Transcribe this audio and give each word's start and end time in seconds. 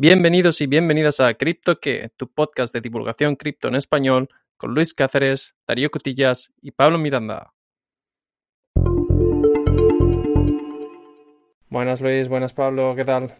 Bienvenidos 0.00 0.60
y 0.60 0.68
bienvenidas 0.68 1.18
a 1.18 1.34
Cripto 1.34 1.80
que, 1.80 2.08
tu 2.16 2.28
podcast 2.28 2.72
de 2.72 2.80
divulgación 2.80 3.34
cripto 3.34 3.66
en 3.66 3.74
español, 3.74 4.28
con 4.56 4.72
Luis 4.72 4.94
Cáceres, 4.94 5.56
Darío 5.66 5.90
Cutillas 5.90 6.54
y 6.62 6.70
Pablo 6.70 6.98
Miranda. 6.98 7.52
Buenas 11.68 12.00
Luis, 12.00 12.28
buenas 12.28 12.52
Pablo, 12.52 12.94
¿qué 12.94 13.04
tal? 13.04 13.34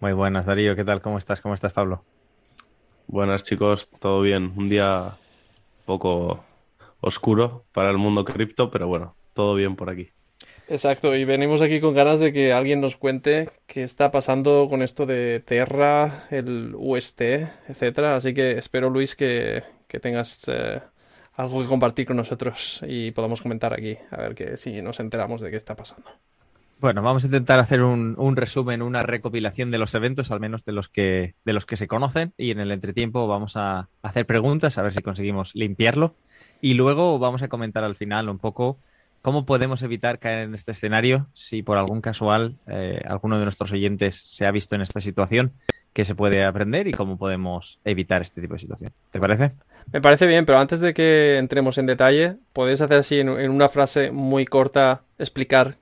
Muy 0.00 0.12
buenas 0.12 0.46
Darío, 0.46 0.74
¿qué 0.74 0.82
tal? 0.82 1.00
¿Cómo 1.00 1.18
estás? 1.18 1.40
¿Cómo 1.40 1.54
estás 1.54 1.72
Pablo? 1.72 2.02
Buenas 3.06 3.44
chicos, 3.44 3.88
todo 3.88 4.22
bien. 4.22 4.54
Un 4.56 4.68
día 4.68 5.18
poco 5.84 6.44
oscuro 7.00 7.64
para 7.70 7.90
el 7.90 7.96
mundo 7.96 8.24
cripto, 8.24 8.72
pero 8.72 8.88
bueno, 8.88 9.14
todo 9.34 9.54
bien 9.54 9.76
por 9.76 9.88
aquí. 9.88 10.10
Exacto, 10.68 11.14
y 11.14 11.24
venimos 11.24 11.62
aquí 11.62 11.80
con 11.80 11.94
ganas 11.94 12.18
de 12.18 12.32
que 12.32 12.52
alguien 12.52 12.80
nos 12.80 12.96
cuente 12.96 13.50
qué 13.66 13.82
está 13.82 14.10
pasando 14.10 14.66
con 14.68 14.82
esto 14.82 15.06
de 15.06 15.40
Terra, 15.40 16.24
el 16.30 16.74
UST, 16.76 17.20
etcétera. 17.68 18.16
Así 18.16 18.34
que 18.34 18.58
espero, 18.58 18.90
Luis, 18.90 19.14
que, 19.14 19.62
que 19.86 20.00
tengas 20.00 20.48
eh, 20.48 20.80
algo 21.36 21.62
que 21.62 21.68
compartir 21.68 22.06
con 22.06 22.16
nosotros 22.16 22.82
y 22.86 23.12
podamos 23.12 23.42
comentar 23.42 23.72
aquí, 23.72 23.96
a 24.10 24.16
ver 24.16 24.34
que 24.34 24.56
si 24.56 24.82
nos 24.82 24.98
enteramos 24.98 25.40
de 25.40 25.50
qué 25.50 25.56
está 25.56 25.76
pasando. 25.76 26.10
Bueno, 26.80 27.00
vamos 27.00 27.22
a 27.22 27.28
intentar 27.28 27.60
hacer 27.60 27.82
un, 27.82 28.16
un, 28.18 28.36
resumen, 28.36 28.82
una 28.82 29.02
recopilación 29.02 29.70
de 29.70 29.78
los 29.78 29.94
eventos, 29.94 30.30
al 30.30 30.40
menos 30.40 30.64
de 30.64 30.72
los 30.72 30.88
que 30.88 31.34
de 31.44 31.52
los 31.52 31.64
que 31.64 31.76
se 31.76 31.86
conocen, 31.86 32.34
y 32.36 32.50
en 32.50 32.58
el 32.58 32.72
entretiempo 32.72 33.28
vamos 33.28 33.56
a 33.56 33.88
hacer 34.02 34.26
preguntas, 34.26 34.76
a 34.76 34.82
ver 34.82 34.92
si 34.92 35.00
conseguimos 35.00 35.54
limpiarlo. 35.54 36.16
Y 36.60 36.74
luego 36.74 37.18
vamos 37.18 37.42
a 37.42 37.48
comentar 37.48 37.84
al 37.84 37.96
final 37.96 38.28
un 38.28 38.38
poco 38.38 38.78
¿Cómo 39.26 39.44
podemos 39.44 39.82
evitar 39.82 40.20
caer 40.20 40.44
en 40.44 40.54
este 40.54 40.70
escenario 40.70 41.26
si 41.32 41.64
por 41.64 41.78
algún 41.78 42.00
casual 42.00 42.54
eh, 42.68 43.02
alguno 43.08 43.40
de 43.40 43.42
nuestros 43.42 43.72
oyentes 43.72 44.14
se 44.14 44.46
ha 44.46 44.52
visto 44.52 44.76
en 44.76 44.82
esta 44.82 45.00
situación? 45.00 45.52
¿Qué 45.92 46.04
se 46.04 46.14
puede 46.14 46.44
aprender 46.44 46.86
y 46.86 46.92
cómo 46.92 47.18
podemos 47.18 47.80
evitar 47.84 48.22
este 48.22 48.40
tipo 48.40 48.52
de 48.52 48.60
situación? 48.60 48.92
¿Te 49.10 49.18
parece? 49.18 49.50
Me 49.90 50.00
parece 50.00 50.28
bien, 50.28 50.46
pero 50.46 50.60
antes 50.60 50.78
de 50.78 50.94
que 50.94 51.38
entremos 51.38 51.76
en 51.76 51.86
detalle, 51.86 52.36
¿podéis 52.52 52.80
hacer 52.82 52.98
así 52.98 53.18
en, 53.18 53.30
en 53.30 53.50
una 53.50 53.68
frase 53.68 54.12
muy 54.12 54.44
corta 54.44 55.02
explicar 55.18 55.74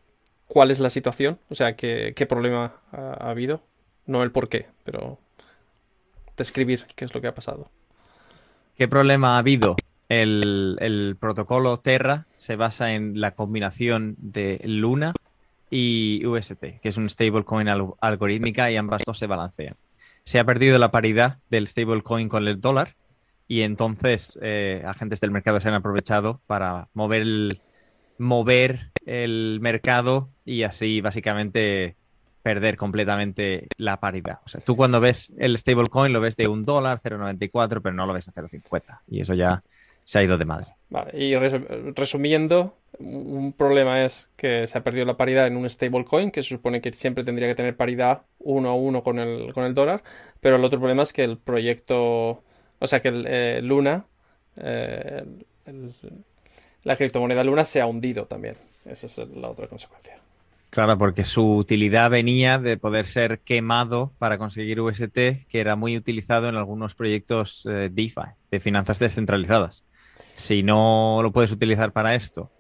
cuál 0.47 0.71
es 0.71 0.81
la 0.81 0.89
situación? 0.89 1.39
O 1.51 1.55
sea, 1.55 1.77
qué, 1.77 2.15
qué 2.17 2.25
problema 2.25 2.77
ha, 2.93 3.27
ha 3.27 3.29
habido. 3.29 3.61
No 4.07 4.23
el 4.23 4.31
por 4.31 4.49
qué, 4.49 4.69
pero 4.85 5.19
describir 6.39 6.87
qué 6.97 7.05
es 7.05 7.13
lo 7.13 7.21
que 7.21 7.27
ha 7.27 7.35
pasado. 7.35 7.69
¿Qué 8.79 8.89
problema 8.89 9.35
ha 9.35 9.39
habido? 9.41 9.77
El, 10.09 10.77
el, 10.81 11.17
protocolo 11.19 11.79
Terra 11.79 12.27
se 12.37 12.57
basa 12.57 12.93
en 12.93 13.21
la 13.21 13.33
combinación 13.33 14.17
de 14.19 14.61
Luna 14.65 15.15
y 15.71 16.25
UST, 16.27 16.81
que 16.81 16.89
es 16.89 16.97
un 16.97 17.09
stablecoin 17.09 17.69
al 17.69 17.89
algorítmica 18.01 18.71
y 18.71 18.77
ambas 18.77 19.03
dos 19.05 19.19
se 19.19 19.27
balancean. 19.27 19.77
Se 20.23 20.39
ha 20.39 20.45
perdido 20.45 20.79
la 20.79 20.91
paridad 20.91 21.39
del 21.51 21.67
stablecoin 21.67 22.29
con 22.29 22.47
el 22.47 22.61
dólar 22.61 22.95
y 23.49 23.63
entonces 23.63 24.39
eh, 24.43 24.83
agentes 24.87 25.21
del 25.21 25.31
mercado 25.31 25.61
se 25.61 25.69
han 25.69 25.75
aprovechado 25.75 26.41
para 26.47 26.89
mover 26.95 27.23
el, 27.23 27.61
mover 28.19 28.91
el 29.05 29.59
mercado 29.61 30.29
y 30.45 30.63
así 30.63 31.01
básicamente 31.01 31.97
perder 32.43 32.77
completamente 32.77 33.69
la 33.79 33.99
paridad. 33.99 34.41
O 34.45 34.49
sea, 34.49 34.61
tú 34.61 34.77
cuando 34.77 35.01
ves 35.01 35.33
el 35.39 35.57
stablecoin 35.59 36.13
lo 36.13 36.21
ves 36.21 36.37
de 36.37 36.47
un 36.47 36.63
dólar, 36.63 37.01
0,94, 37.03 37.81
pero 37.83 37.95
no 37.95 38.07
lo 38.07 38.13
ves 38.13 38.29
a 38.29 38.33
0,50 38.33 39.01
y 39.09 39.21
eso 39.21 39.35
ya 39.35 39.63
se 40.05 40.19
ha 40.19 40.23
ido 40.23 40.39
de 40.39 40.45
madre. 40.45 40.67
Vale, 40.91 41.11
y 41.19 41.35
resumiendo, 41.37 42.77
un 42.99 43.53
problema 43.53 44.05
es 44.05 44.31
que 44.37 44.67
se 44.67 44.79
ha 44.79 44.85
perdido 44.85 45.05
la 45.07 45.17
paridad 45.17 45.47
en 45.47 45.57
un 45.57 45.69
stablecoin, 45.69 46.31
que 46.31 46.43
se 46.43 46.51
supone 46.51 46.81
que 46.81 46.93
siempre 46.93 47.25
tendría 47.25 47.49
que 47.49 47.55
tener 47.55 47.77
paridad 47.77 48.23
uno 48.39 48.69
a 48.69 48.75
uno 48.75 49.03
con 49.03 49.19
el, 49.19 49.53
con 49.53 49.65
el 49.65 49.75
dólar, 49.75 50.05
pero 50.41 50.57
el 50.57 50.65
otro 50.65 50.79
problema 50.79 51.03
es 51.03 51.13
que 51.13 51.25
el 51.25 51.39
proyecto, 51.39 52.45
o 52.79 52.87
sea, 52.87 53.01
que 53.01 53.09
el, 53.09 53.27
eh, 53.27 53.61
Luna, 53.63 54.05
eh, 54.57 55.25
el, 55.67 55.93
la 56.85 56.97
criptomoneda 56.97 57.43
Luna 57.43 57.65
se 57.65 57.81
ha 57.81 57.87
hundido 57.87 58.27
también. 58.27 58.55
Esa 58.85 59.07
es 59.07 59.19
la 59.35 59.49
otra 59.49 59.67
consecuencia. 59.67 60.19
Claro, 60.71 60.99
porque 60.99 61.25
su 61.25 61.57
utilidad 61.57 62.11
venía 62.11 62.59
de 62.59 62.77
poder 62.77 63.07
ser 63.07 63.41
quemado 63.41 64.13
para 64.19 64.39
conseguir 64.39 64.81
UST, 64.81 65.15
que 65.49 65.61
era 65.61 65.77
muy 65.77 65.97
utilizado 65.97 66.49
en 66.49 66.57
algunos 66.57 66.95
proyectos 66.95 67.65
eh, 67.67 67.89
DeFi, 67.91 68.31
de 68.51 68.61
finanzas 68.61 68.99
descentralizadas 68.99 69.85
si 70.35 70.63
no 70.63 71.21
lo 71.23 71.33
puedes 71.33 71.53
utilizar 71.53 71.93
para 71.93 72.15
esto 72.15 72.51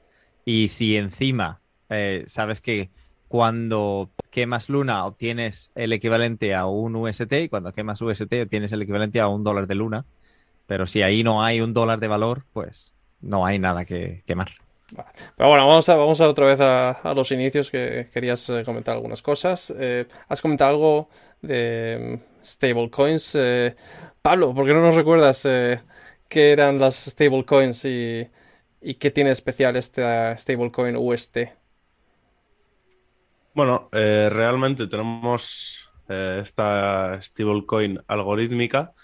y 0.45 0.69
si 0.69 0.97
encima 0.97 1.61
eh, 1.89 2.25
sabes 2.27 2.61
que 2.61 2.91
cuando 3.29 4.11
quemas 4.31 4.69
Luna 4.69 5.07
obtienes 5.07 5.73
el 5.75 5.93
equivalente 5.93 6.55
a 6.55 6.67
un 6.67 6.95
UST 6.97 7.33
y 7.33 7.49
cuando 7.49 7.73
quemas 7.73 8.01
UST 8.01 8.33
obtienes 8.43 8.73
el 8.73 8.83
equivalente 8.83 9.21
a 9.21 9.29
un 9.29 9.43
dólar 9.43 9.67
de 9.67 9.75
Luna, 9.75 10.05
pero 10.67 10.87
si 10.87 11.03
ahí 11.03 11.25
no 11.25 11.43
hay 11.43 11.61
un 11.61 11.73
dólar 11.73 11.99
de 11.99 12.09
valor, 12.09 12.45
pues 12.53 12.93
no 13.21 13.45
hay 13.45 13.59
nada 13.59 13.84
que 13.84 14.23
quemar. 14.27 14.49
Pero 15.37 15.49
bueno, 15.49 15.67
vamos 15.67 15.89
a, 15.89 15.97
vamos 15.97 16.21
a 16.21 16.29
otra 16.29 16.47
vez 16.47 16.61
a, 16.61 17.13
los 17.15 17.31
inicios 17.33 17.71
que 17.71 18.09
querías 18.13 18.49
eh, 18.51 18.63
comentar 18.65 18.95
algunas 18.95 19.23
cosas. 19.23 19.75
Eh, 19.77 20.07
has 20.29 20.41
comentado 20.41 20.71
algo 20.71 21.09
de 21.43 22.21
mm, 22.21 22.45
stablecoins. 22.47 23.34
Eh, 23.34 23.75
Pablo, 24.23 24.55
¿por 24.55 24.67
qué 24.67 24.73
no 24.73 24.81
nos 24.81 24.95
recuerdas 24.95 25.47
qué 26.34 26.50
eran 26.50 26.81
las 26.81 26.97
stablecoins 26.97 27.84
y, 27.84 28.28
y 28.81 28.95
qué 28.95 29.12
tiene 29.12 29.31
especial 29.31 29.77
esta 29.77 30.37
stablecoin 30.37 30.97
UST. 30.97 31.39
Bueno, 33.55 33.89
eh, 33.93 34.28
realmente 34.33 34.89
tenemos 34.89 35.89
eh, 36.09 36.41
esta 36.43 37.22
stablecoin 37.22 38.00
algorítmica, 38.09 38.95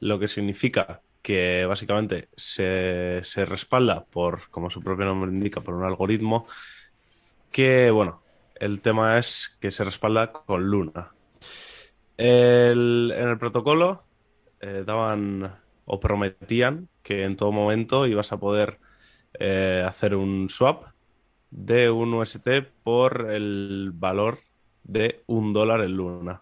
lo 0.00 0.18
que 0.18 0.26
significa 0.26 1.02
que 1.22 1.64
básicamente 1.66 2.28
se, 2.36 3.22
respalda 3.46 4.04
por, 4.04 4.50
como 4.50 4.68
su 4.68 4.82
propio 4.82 5.04
nombre 5.04 5.30
indica, 5.30 5.60
por 5.60 5.74
un 5.74 5.84
algoritmo 5.84 6.48
que, 7.52 7.92
bueno, 7.92 8.24
el 8.56 8.80
tema 8.80 9.18
es 9.18 9.56
que 9.60 9.70
se 9.70 9.84
respalda 9.84 10.32
con 10.32 10.64
Luna. 10.64 11.12
El, 12.16 13.14
en 13.16 13.28
el 13.28 13.38
protocolo 13.38 14.02
eh, 14.60 14.82
daban 14.84 15.61
o 15.92 16.00
prometían 16.00 16.88
que 17.02 17.24
en 17.24 17.36
todo 17.36 17.52
momento 17.52 18.06
ibas 18.06 18.32
a 18.32 18.38
poder 18.38 18.78
eh, 19.38 19.84
hacer 19.86 20.14
un 20.14 20.48
swap 20.48 20.84
de 21.50 21.90
un 21.90 22.14
UST 22.14 22.48
por 22.82 23.30
el 23.30 23.90
valor 23.92 24.38
de 24.84 25.22
un 25.26 25.52
dólar 25.52 25.82
en 25.82 25.92
Luna. 25.92 26.40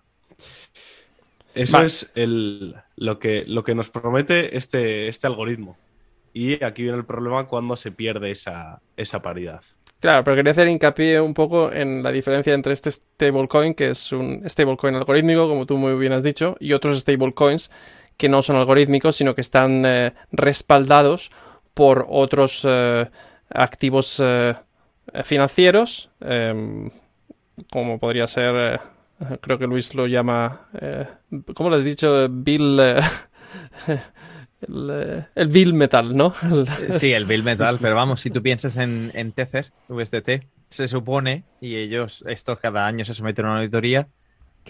Eso 1.53 1.83
es 1.83 2.13
el, 2.15 2.77
lo, 2.95 3.19
que, 3.19 3.43
lo 3.45 3.65
que 3.65 3.75
nos 3.75 3.91
promete 3.91 4.57
este, 4.57 5.09
este 5.09 5.27
algoritmo. 5.27 5.77
Y 6.33 6.63
aquí 6.63 6.83
viene 6.85 6.99
el 6.99 7.05
problema 7.05 7.49
cuando 7.49 7.77
se 7.77 7.91
pierde 7.91 8.31
esa, 8.31 8.81
esa 8.97 9.21
paridad. 9.21 9.63
Claro, 9.99 10.23
pero 10.23 10.37
quería 10.37 10.53
hacer 10.53 10.69
hincapié 10.69 11.21
un 11.21 11.35
poco 11.35 11.73
en 11.73 12.05
la 12.05 12.13
diferencia 12.13 12.55
entre 12.55 12.73
este 12.73 12.93
stablecoin, 12.93 13.75
que 13.75 13.89
es 13.89 14.13
un 14.13 14.49
stablecoin 14.49 14.95
algorítmico, 14.95 15.49
como 15.49 15.67
tú 15.67 15.77
muy 15.77 15.95
bien 15.95 16.13
has 16.13 16.23
dicho, 16.23 16.57
y 16.61 16.73
otros 16.73 17.01
stablecoins 17.01 17.73
que 18.21 18.29
no 18.29 18.43
son 18.43 18.57
algorítmicos, 18.57 19.17
sino 19.17 19.35
que 19.35 19.41
están 19.41 19.83
eh, 19.87 20.13
respaldados 20.31 21.31
por 21.73 22.07
otros 22.07 22.67
eh, 22.69 23.09
activos 23.49 24.23
eh, 24.23 24.55
financieros, 25.25 26.11
em, 26.21 26.91
como 27.73 27.99
podría 27.99 28.27
ser, 28.27 28.79
creo 29.41 29.59
que 29.59 29.67
Luis 29.67 29.95
lo 29.95 30.07
llama, 30.07 30.69
¿cómo 31.55 31.71
lo 31.71 31.77
has 31.77 31.85
dicho? 31.85 32.29
Bill... 32.31 32.79
El, 34.61 35.49
Bill 35.49 35.73
Metal, 35.73 36.15
¿no? 36.15 36.35
Sí, 36.93 37.15
el 37.15 37.25
Bill 37.25 37.43
Metal, 37.43 37.79
pero 37.81 37.97
vamos, 37.97 38.21
si 38.21 38.29
tú 38.29 38.43
piensas 38.43 38.77
en, 38.77 39.11
en 39.15 39.33
Tether, 39.33 39.73
USDT, 39.89 40.45
se 40.69 40.87
supone, 40.87 41.45
y 41.63 41.77
ellos, 41.77 42.23
esto 42.29 42.59
cada 42.59 42.87
año 42.87 43.03
se 43.07 43.15
someten 43.15 43.47
a 43.47 43.53
una 43.53 43.61
auditoría, 43.61 44.07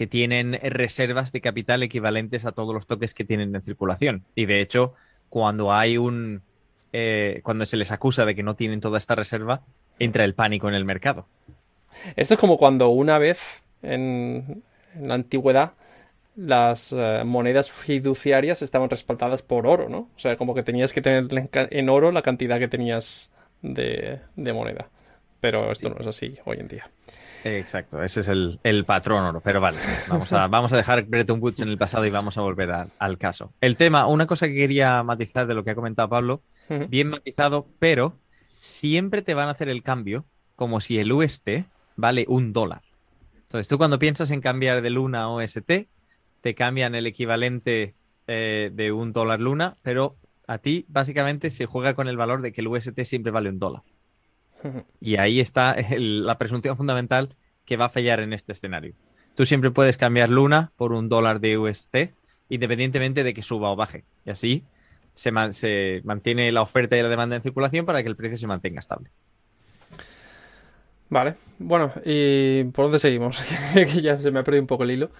que 0.01 0.07
tienen 0.07 0.57
reservas 0.63 1.31
de 1.31 1.41
capital 1.41 1.83
equivalentes 1.83 2.47
a 2.47 2.53
todos 2.53 2.73
los 2.73 2.87
toques 2.87 3.13
que 3.13 3.23
tienen 3.23 3.55
en 3.55 3.61
circulación. 3.61 4.25
Y 4.33 4.47
de 4.47 4.59
hecho, 4.59 4.95
cuando 5.29 5.71
hay 5.71 5.95
un. 5.95 6.41
Eh, 6.91 7.41
cuando 7.43 7.65
se 7.65 7.77
les 7.77 7.91
acusa 7.91 8.25
de 8.25 8.33
que 8.33 8.41
no 8.41 8.55
tienen 8.55 8.81
toda 8.81 8.97
esta 8.97 9.13
reserva, 9.13 9.61
entra 9.99 10.23
el 10.23 10.33
pánico 10.33 10.67
en 10.67 10.73
el 10.73 10.85
mercado. 10.85 11.27
Esto 12.15 12.33
es 12.33 12.39
como 12.39 12.57
cuando 12.57 12.89
una 12.89 13.19
vez 13.19 13.61
en, 13.83 14.63
en 14.95 15.07
la 15.07 15.13
antigüedad 15.13 15.73
las 16.35 16.93
uh, 16.93 17.23
monedas 17.23 17.69
fiduciarias 17.69 18.63
estaban 18.63 18.89
respaldadas 18.89 19.43
por 19.43 19.67
oro, 19.67 19.87
¿no? 19.87 20.09
O 20.15 20.19
sea, 20.19 20.35
como 20.35 20.55
que 20.55 20.63
tenías 20.63 20.93
que 20.93 21.03
tener 21.03 21.27
en 21.53 21.89
oro 21.89 22.11
la 22.11 22.23
cantidad 22.23 22.57
que 22.57 22.67
tenías 22.67 23.31
de, 23.61 24.19
de 24.35 24.51
moneda. 24.51 24.89
Pero 25.41 25.71
esto 25.71 25.89
sí. 25.89 25.93
no 25.93 26.01
es 26.01 26.07
así 26.07 26.39
hoy 26.45 26.57
en 26.59 26.69
día. 26.69 26.89
Exacto, 27.43 28.03
ese 28.03 28.19
es 28.19 28.27
el, 28.27 28.59
el, 28.63 28.85
patrón 28.85 29.23
oro. 29.23 29.41
Pero 29.41 29.61
vale, 29.61 29.77
vamos 30.07 30.31
a, 30.33 30.47
vamos 30.49 30.73
a 30.73 30.77
dejar 30.77 31.03
Bretton 31.03 31.41
Woods 31.41 31.61
en 31.61 31.69
el 31.69 31.77
pasado 31.77 32.05
y 32.05 32.09
vamos 32.09 32.37
a 32.37 32.41
volver 32.41 32.71
a, 32.71 32.87
al 32.99 33.17
caso. 33.17 33.53
El 33.61 33.77
tema, 33.77 34.07
una 34.07 34.27
cosa 34.27 34.47
que 34.47 34.55
quería 34.55 35.01
matizar 35.03 35.47
de 35.47 35.53
lo 35.53 35.63
que 35.63 35.71
ha 35.71 35.75
comentado 35.75 36.09
Pablo, 36.09 36.41
uh 36.69 36.73
-huh. 36.73 36.89
bien 36.89 37.09
matizado, 37.09 37.67
pero 37.79 38.17
siempre 38.59 39.21
te 39.21 39.33
van 39.33 39.47
a 39.47 39.51
hacer 39.51 39.69
el 39.69 39.83
cambio 39.83 40.25
como 40.55 40.79
si 40.79 40.99
el 40.99 41.11
UST 41.11 41.49
vale 41.95 42.25
un 42.27 42.53
dólar. 42.53 42.81
Entonces, 43.33 43.67
tú 43.67 43.77
cuando 43.77 43.99
piensas 43.99 44.31
en 44.31 44.39
cambiar 44.39 44.81
de 44.81 44.89
Luna 44.89 45.23
a 45.23 45.35
UST, 45.35 45.87
te 46.41 46.55
cambian 46.55 46.95
el 46.95 47.07
equivalente 47.07 47.95
eh, 48.27 48.71
de 48.73 48.91
un 48.91 49.11
dólar 49.11 49.39
Luna, 49.39 49.75
pero 49.81 50.15
a 50.47 50.57
ti 50.57 50.85
básicamente 50.87 51.49
se 51.49 51.65
juega 51.65 51.93
con 51.93 52.07
el 52.07 52.17
valor 52.17 52.41
de 52.41 52.51
que 52.51 52.61
el 52.61 52.67
UST 52.67 53.01
siempre 53.01 53.31
vale 53.31 53.49
un 53.49 53.59
dólar. 53.59 53.81
Y 55.01 55.17
ahí 55.17 55.39
está 55.39 55.75
la 55.97 56.37
presunción 56.37 56.75
fundamental 56.75 57.35
que 57.65 57.77
va 57.77 57.85
a 57.85 57.89
fallar 57.89 58.19
en 58.19 58.33
este 58.33 58.51
escenario. 58.51 58.93
Tú 59.35 59.45
siempre 59.45 59.71
puedes 59.71 59.97
cambiar 59.97 60.29
Luna 60.29 60.71
por 60.75 60.91
un 60.91 61.09
dólar 61.09 61.39
de 61.39 61.57
UST, 61.57 61.95
independientemente 62.49 63.23
de 63.23 63.33
que 63.33 63.41
suba 63.41 63.71
o 63.71 63.75
baje. 63.75 64.03
Y 64.25 64.29
así 64.29 64.63
se, 65.13 65.31
se 65.53 66.01
mantiene 66.03 66.51
la 66.51 66.61
oferta 66.61 66.97
y 66.97 67.01
la 67.01 67.09
demanda 67.09 67.35
en 67.35 67.41
circulación 67.41 67.85
para 67.85 68.03
que 68.03 68.09
el 68.09 68.15
precio 68.15 68.37
se 68.37 68.47
mantenga 68.47 68.79
estable. 68.79 69.09
Vale, 71.09 71.35
bueno, 71.59 71.91
¿y 72.05 72.63
por 72.65 72.85
dónde 72.85 72.99
seguimos? 72.99 73.43
que 73.73 74.01
ya 74.01 74.17
se 74.19 74.31
me 74.31 74.39
ha 74.39 74.43
perdido 74.43 74.63
un 74.63 74.67
poco 74.67 74.83
el 74.83 74.91
hilo. 74.91 75.11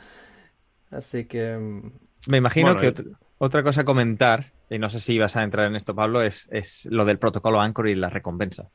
Así 0.89 1.25
que. 1.25 1.57
Mm, 1.57 1.91
me 2.27 2.37
imagino 2.37 2.75
que 2.75 2.87
eh, 2.87 2.93
otra 3.37 3.61
cosa 3.61 3.81
a 3.81 3.85
comentar, 3.85 4.53
y 4.69 4.79
no 4.79 4.87
sé 4.87 4.99
si 4.99 5.19
vas 5.19 5.35
a 5.35 5.43
entrar 5.43 5.67
en 5.67 5.75
esto, 5.75 5.93
Pablo, 5.93 6.21
es, 6.21 6.47
es 6.51 6.85
lo 6.89 7.03
del 7.03 7.19
protocolo 7.19 7.59
Anchor 7.59 7.89
y 7.89 7.95
la 7.95 8.09
recompensa. 8.09 8.69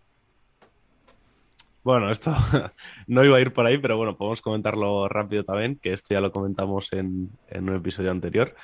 Bueno, 1.87 2.11
esto 2.11 2.35
no 3.07 3.25
iba 3.25 3.37
a 3.37 3.41
ir 3.41 3.53
por 3.53 3.65
ahí, 3.65 3.79
pero 3.79 3.97
bueno, 3.97 4.17
podemos 4.17 4.43
comentarlo 4.43 5.07
rápido 5.07 5.45
también, 5.45 5.79
que 5.79 5.93
esto 5.93 6.15
ya 6.15 6.21
lo 6.21 6.33
comentamos 6.33 6.93
en, 6.93 7.31
un 7.57 7.77
episodio 7.77 8.11
anterior. 8.11 8.57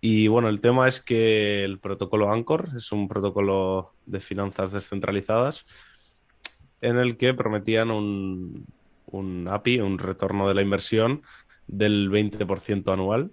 Y 0.00 0.28
bueno, 0.28 0.48
el 0.48 0.60
tema 0.60 0.86
es 0.86 1.00
que 1.00 1.64
el 1.64 1.80
protocolo 1.80 2.32
Anchor 2.32 2.68
es 2.76 2.92
un 2.92 3.08
protocolo 3.08 3.94
de 4.06 4.20
finanzas 4.20 4.70
descentralizadas 4.70 5.66
en 6.80 6.98
el 6.98 7.16
que 7.16 7.34
prometían 7.34 7.90
un, 7.90 8.64
un 9.06 9.48
API, 9.48 9.80
un 9.80 9.98
retorno 9.98 10.46
de 10.46 10.54
la 10.54 10.62
inversión 10.62 11.22
del 11.66 12.12
20% 12.12 12.92
anual, 12.92 13.32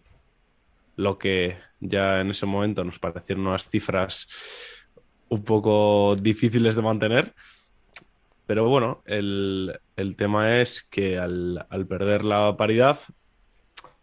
lo 0.96 1.20
que 1.20 1.60
ya 1.82 2.20
en 2.20 2.32
ese 2.32 2.48
momento 2.48 2.84
nos 2.84 2.98
parecieron 2.98 3.46
unas 3.46 3.70
cifras 3.70 4.28
un 5.30 5.44
poco 5.44 6.16
difíciles 6.16 6.76
de 6.76 6.82
mantener. 6.82 7.36
Pero 8.48 8.70
bueno, 8.70 9.04
el, 9.06 9.78
tema 10.16 10.62
es 10.62 10.82
que 10.84 11.20
al, 11.20 11.68
perder 11.88 12.24
la 12.24 12.56
paridad 12.56 12.98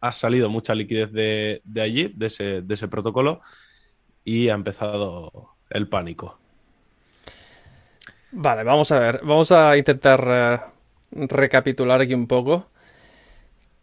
ha 0.01 0.13
salido 0.13 0.51
mucha 0.51 0.75
liquidez 0.75 1.11
de, 1.11 1.63
allí, 1.81 2.13
de 2.15 2.27
ese, 2.27 2.61
de 2.61 2.75
ese 2.75 2.87
protocolo, 2.89 3.41
y 4.23 4.51
ha 4.51 4.55
empezado 4.55 5.57
el 5.71 5.89
pánico. 5.89 6.39
Vale, 8.33 8.65
vamos 8.65 8.93
a 8.93 8.99
ver, 8.99 9.21
vamos 9.23 9.51
a 9.51 9.77
intentar 9.79 10.25
eh, 10.29 10.61
recapitular 11.27 12.03
aquí 12.03 12.13
un 12.13 12.27
poco. 12.27 12.69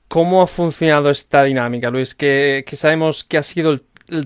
¿Cómo 0.07 0.43
ha 0.43 0.47
funcionado 0.47 1.09
esta 1.09 1.43
dinámica, 1.43 1.89
Luis? 1.89 2.13
¿Qué, 2.13 2.63
sabemos 2.73 3.23
que 3.23 3.37
ha 3.37 3.43
sido 3.43 3.71
el, 3.71 3.81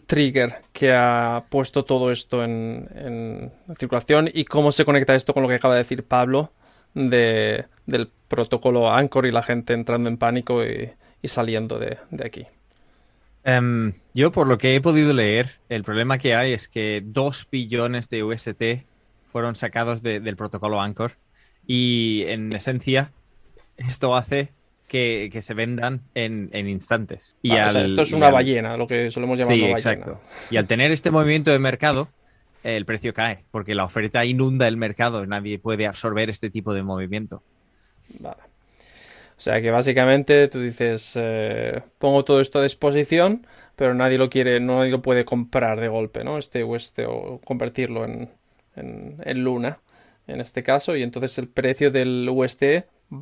trigger 0.06 0.56
que 0.74 0.94
ha 0.94 1.46
puesto 1.50 1.86
todo 1.86 2.12
esto 2.12 2.44
en, 2.44 3.52
circulación 3.78 4.30
y 4.34 4.46
cómo 4.46 4.72
se 4.72 4.86
conecta 4.86 5.16
esto 5.16 5.34
con 5.34 5.44
lo 5.44 5.50
que 5.50 5.56
acaba 5.56 5.76
de 5.76 5.80
decir 5.80 6.04
Pablo 6.04 6.52
del 6.94 8.10
protocolo 8.28 8.92
Anchor 8.92 9.26
y 9.26 9.32
la 9.32 9.44
gente 9.44 9.74
entrando 9.74 10.10
en 10.10 10.18
pánico 10.18 10.64
y, 10.64 10.94
saliendo 11.26 11.80
de, 11.80 11.98
aquí? 12.24 12.46
Em, 13.44 13.94
yo, 14.14 14.32
por 14.32 14.48
lo 14.48 14.58
que 14.58 14.76
he 14.76 14.82
podido 14.82 15.12
leer, 15.14 15.52
el 15.70 15.84
problema 15.84 16.18
que 16.18 16.36
hay 16.36 16.54
es 16.54 16.68
que 16.68 17.02
2 17.04 17.48
billones 17.52 18.10
de 18.10 18.24
UST 18.24 18.64
fueron 19.26 19.56
sacados 19.56 20.02
del 20.02 20.36
protocolo 20.36 20.82
Anchor 20.82 21.14
y 21.68 22.24
en 22.28 22.54
esencia 22.54 23.12
esto 23.78 24.16
hace 24.16 24.52
que, 24.88 25.30
se 25.42 25.54
vendan 25.54 26.02
en, 26.14 26.50
instantes. 26.54 27.38
Y 27.42 27.56
esto 27.56 28.02
es 28.02 28.14
una 28.14 28.30
ballena, 28.30 28.78
lo 28.78 28.88
que 28.88 29.12
solemos 29.12 29.40
llamar 29.40 29.56
una 29.58 29.74
ballena. 29.74 30.20
Y 30.50 30.58
al 30.58 30.68
tener 30.68 30.92
este 30.92 31.12
movimiento 31.12 31.52
de 31.52 31.60
mercado, 31.60 32.10
el 32.64 32.86
precio 32.86 33.14
cae, 33.14 33.44
porque 33.52 33.76
la 33.76 33.84
oferta 33.84 34.26
inunda 34.26 34.68
el 34.68 34.78
mercado 34.78 35.24
y 35.24 35.28
nadie 35.28 35.60
puede 35.60 35.88
absorber 35.88 36.30
este 36.30 36.50
tipo 36.50 36.74
de 36.74 36.84
movimiento. 36.84 37.44
Vale. 38.20 38.42
O 39.38 39.42
sea 39.42 39.62
que 39.62 39.70
básicamente 39.70 40.48
tú 40.48 40.62
dices, 40.62 41.14
eh, 41.20 41.82
pongo 42.00 42.24
todo 42.24 42.40
esto 42.40 42.60
a 42.60 42.64
disposición, 42.64 43.46
pero 43.76 43.94
nadie 43.94 44.18
lo 44.18 44.30
quiere, 44.30 44.60
nadie 44.62 44.92
lo 44.92 45.02
puede 45.02 45.26
comprar 45.26 45.80
de 45.80 45.90
golpe, 45.90 46.24
¿no? 46.24 46.38
Este 46.38 46.64
o 46.64 46.76
este, 46.76 47.06
o 47.06 47.42
convertirlo 47.44 48.06
en, 48.06 48.30
en, 48.76 49.44
Luna, 49.44 49.80
en 50.28 50.40
este 50.40 50.64
caso, 50.64 50.96
y 50.96 51.04
entonces 51.04 51.38
el 51.38 51.50
precio 51.50 51.92
del 51.92 52.28
UST 52.32 52.64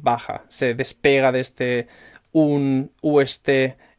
baja, 0.01 0.45
se 0.49 0.73
despega 0.73 1.31
de 1.31 1.39
este 1.39 1.87
un 2.31 2.91
UST 3.01 3.49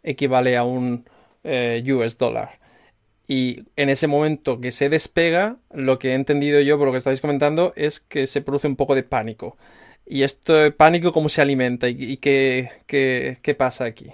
equivale 0.03 0.57
a 0.57 0.65
un 0.65 1.05
eh, 1.45 1.83
US 1.93 2.19
dólar. 2.19 2.59
Y 3.27 3.65
en 3.77 3.89
ese 3.89 4.07
momento 4.07 4.61
que 4.61 4.71
se 4.71 4.89
despega, 4.89 5.57
lo 5.73 5.99
que 5.99 6.11
he 6.11 6.15
entendido 6.15 6.61
yo 6.61 6.77
por 6.77 6.87
lo 6.87 6.93
que 6.93 6.99
estáis 6.99 7.21
comentando 7.21 7.73
es 7.77 8.01
que 8.01 8.27
se 8.27 8.43
produce 8.43 8.67
un 8.67 8.77
poco 8.77 8.95
de 8.95 9.03
pánico. 9.03 9.57
¿Y 10.07 10.23
este 10.23 10.71
pánico 10.73 11.13
cómo 11.13 11.31
se 11.31 11.41
alimenta 11.41 11.89
y, 11.89 12.19
qué, 12.19 12.71
qué 12.87 13.55
pasa 13.55 13.87
aquí? 13.87 14.13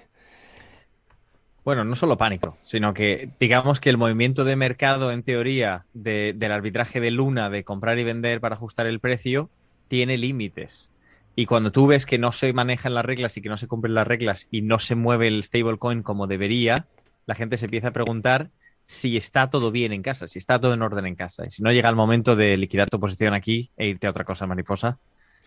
Bueno, 1.65 1.85
no 1.85 1.95
solo 1.95 2.17
pánico, 2.17 2.57
sino 2.65 2.95
que 2.95 3.29
digamos 3.39 3.81
que 3.81 3.91
el 3.91 3.99
movimiento 3.99 4.45
de 4.45 4.57
mercado, 4.57 5.13
en 5.13 5.23
teoría, 5.23 5.85
del 5.93 6.53
arbitraje 6.53 7.01
de 7.01 7.11
Luna, 7.11 7.51
de 7.51 7.65
comprar 7.65 7.99
y 7.99 8.05
vender 8.05 8.41
para 8.41 8.55
ajustar 8.55 8.87
el 8.87 8.99
precio, 8.99 9.51
tiene 9.89 10.17
límites. 10.17 10.91
Y 11.37 11.47
cuando 11.47 11.73
tú 11.73 11.87
ves 11.87 12.07
que 12.07 12.19
no 12.19 12.33
se 12.33 12.53
manejan 12.53 12.95
las 12.95 13.05
reglas 13.05 13.37
y 13.37 13.43
que 13.43 13.49
no 13.49 13.57
se 13.57 13.67
cumplen 13.69 13.95
las 13.95 14.07
reglas 14.07 14.49
y 14.51 14.63
no 14.63 14.79
se 14.79 14.95
mueve 14.95 15.29
el 15.29 15.43
stablecoin 15.45 16.03
como 16.03 16.27
debería, 16.27 16.87
la 17.27 17.35
gente 17.35 17.57
se 17.57 17.67
empieza 17.67 17.89
a 17.89 17.93
preguntar 17.93 18.51
si 18.87 19.17
está 19.17 19.49
todo 19.51 19.71
bien 19.71 19.93
en 19.93 20.03
casa, 20.03 20.27
si 20.27 20.39
está 20.39 20.61
todo 20.61 20.75
en 20.75 20.83
orden 20.83 21.07
en 21.07 21.15
casa. 21.15 21.47
Y 21.47 21.51
si 21.51 21.63
no 21.63 21.71
llega 21.71 21.89
el 21.89 21.95
momento 21.95 22.35
de 22.35 22.57
liquidar 22.57 22.91
tu 22.91 22.99
posición 22.99 23.35
aquí 23.35 23.71
e 23.77 23.87
irte 23.87 24.07
a 24.07 24.11
otra 24.11 24.25
cosa 24.25 24.47
mariposa 24.47 24.99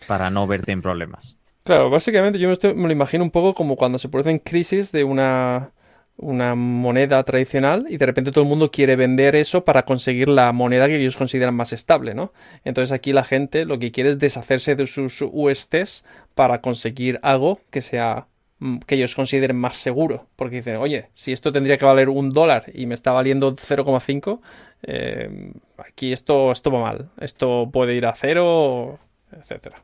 para 0.07 0.29
no 0.29 0.47
verte 0.47 0.71
en 0.71 0.81
problemas. 0.81 1.37
Claro, 1.63 1.89
básicamente 1.89 2.39
yo 2.39 2.49
me, 2.49 2.73
me 2.73 2.87
lo 2.87 2.91
imagino 2.91 3.23
un 3.23 3.31
poco 3.31 3.53
como 3.53 3.75
cuando 3.75 3.99
se 3.99 4.09
producen 4.09 4.39
crisis 4.39 4.91
de 4.91 5.03
una 5.03 5.71
una 6.17 6.55
moneda 6.55 7.23
tradicional 7.23 7.85
y 7.89 7.97
de 7.97 8.05
repente 8.05 8.31
todo 8.31 8.43
el 8.43 8.49
mundo 8.49 8.71
quiere 8.71 8.95
vender 8.95 9.35
eso 9.35 9.63
para 9.63 9.83
conseguir 9.83 10.29
la 10.29 10.51
moneda 10.51 10.87
que 10.87 10.97
ellos 10.97 11.17
consideran 11.17 11.55
más 11.55 11.73
estable, 11.73 12.13
¿no? 12.13 12.33
Entonces 12.63 12.91
aquí 12.91 13.13
la 13.13 13.23
gente 13.23 13.65
lo 13.65 13.79
que 13.79 13.91
quiere 13.91 14.11
es 14.11 14.19
deshacerse 14.19 14.75
de 14.75 14.85
sus 14.85 15.21
USTs 15.21 16.05
para 16.35 16.61
conseguir 16.61 17.19
algo 17.23 17.59
que 17.71 17.81
sea 17.81 18.27
mm, 18.59 18.79
que 18.79 18.95
ellos 18.95 19.15
consideren 19.15 19.57
más 19.57 19.75
seguro, 19.75 20.27
porque 20.35 20.57
dicen, 20.57 20.77
oye, 20.77 21.09
si 21.13 21.33
esto 21.33 21.51
tendría 21.51 21.77
que 21.77 21.85
valer 21.85 22.09
un 22.09 22.29
dólar 22.29 22.65
y 22.73 22.85
me 22.85 22.93
está 22.93 23.11
valiendo 23.11 23.51
0,5, 23.55 24.39
eh, 24.83 25.51
aquí 25.77 26.13
esto, 26.13 26.51
esto 26.51 26.71
va 26.71 26.81
mal, 26.81 27.09
esto 27.19 27.69
puede 27.73 27.95
ir 27.95 28.05
a 28.05 28.13
cero, 28.13 28.99
etcétera. 29.31 29.83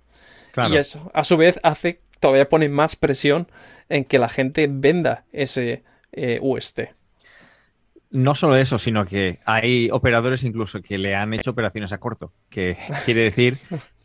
Y 0.70 0.76
eso, 0.76 1.10
a 1.14 1.24
su 1.24 1.38
vez, 1.38 1.60
hace, 1.64 2.02
todavía 2.20 2.50
pone 2.50 2.70
más 2.70 2.96
presión 2.96 3.48
en 3.88 4.04
que 4.04 4.20
la 4.20 4.30
gente 4.30 4.68
venda 4.70 5.24
ese 5.32 5.84
eh, 6.12 6.40
UST. 6.42 6.82
No 8.12 8.34
solo 8.34 8.56
eso, 8.56 8.78
sino 8.78 9.06
que 9.06 9.40
hay 9.46 9.90
operadores 9.92 10.44
incluso 10.44 10.82
que 10.82 10.98
le 10.98 11.16
han 11.16 11.34
hecho 11.34 11.52
operaciones 11.52 11.94
a 11.94 12.00
corto, 12.00 12.32
que 12.50 12.78
quiere 13.06 13.22
decir 13.22 13.58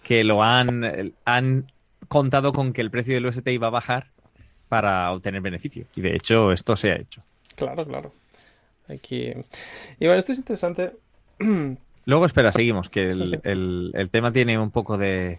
que 0.02 0.24
lo 0.24 0.42
han, 0.42 1.14
han 1.24 1.72
contado 2.08 2.52
con 2.52 2.72
que 2.72 2.82
el 2.82 2.90
precio 2.90 3.14
del 3.14 3.26
UST 3.26 3.48
iba 3.48 3.68
a 3.68 3.70
bajar 3.70 4.08
para 4.68 5.10
obtener 5.12 5.40
beneficio. 5.40 5.86
Y 5.94 6.02
de 6.02 6.14
hecho, 6.14 6.52
esto 6.52 6.76
se 6.76 6.92
ha 6.92 6.96
hecho. 6.96 7.22
Claro, 7.56 7.86
claro. 7.86 8.12
Aquí. 8.88 9.32
Y 9.98 10.06
bueno, 10.06 10.14
esto 10.14 10.32
es 10.32 10.38
interesante. 10.38 10.92
Luego, 12.06 12.26
espera, 12.26 12.52
seguimos, 12.52 12.90
que 12.90 13.04
el, 13.06 14.08
tema 14.10 14.30
tiene 14.30 14.58
un 14.58 14.70
poco 14.70 14.98
de 14.98 15.38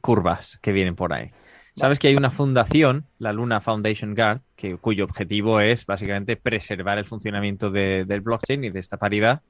curvas 0.00 0.58
que 0.62 0.72
vienen 0.72 0.96
por 0.96 1.12
ahí. 1.12 1.30
Sabes 1.78 2.00
que 2.00 2.08
hay 2.08 2.16
una 2.16 2.32
fundación, 2.32 3.06
la 3.20 3.32
Luna 3.32 3.60
Foundation 3.60 4.16
Guard, 4.16 4.40
que, 4.56 4.76
cuyo 4.78 5.04
objetivo 5.04 5.60
es 5.60 5.86
básicamente 5.86 6.34
preservar 6.34 6.98
el 6.98 7.04
funcionamiento 7.04 7.70
del 7.70 8.20
blockchain 8.20 8.64
y 8.64 8.70
de 8.70 8.80
esta 8.80 8.96
paridad, 8.96 9.42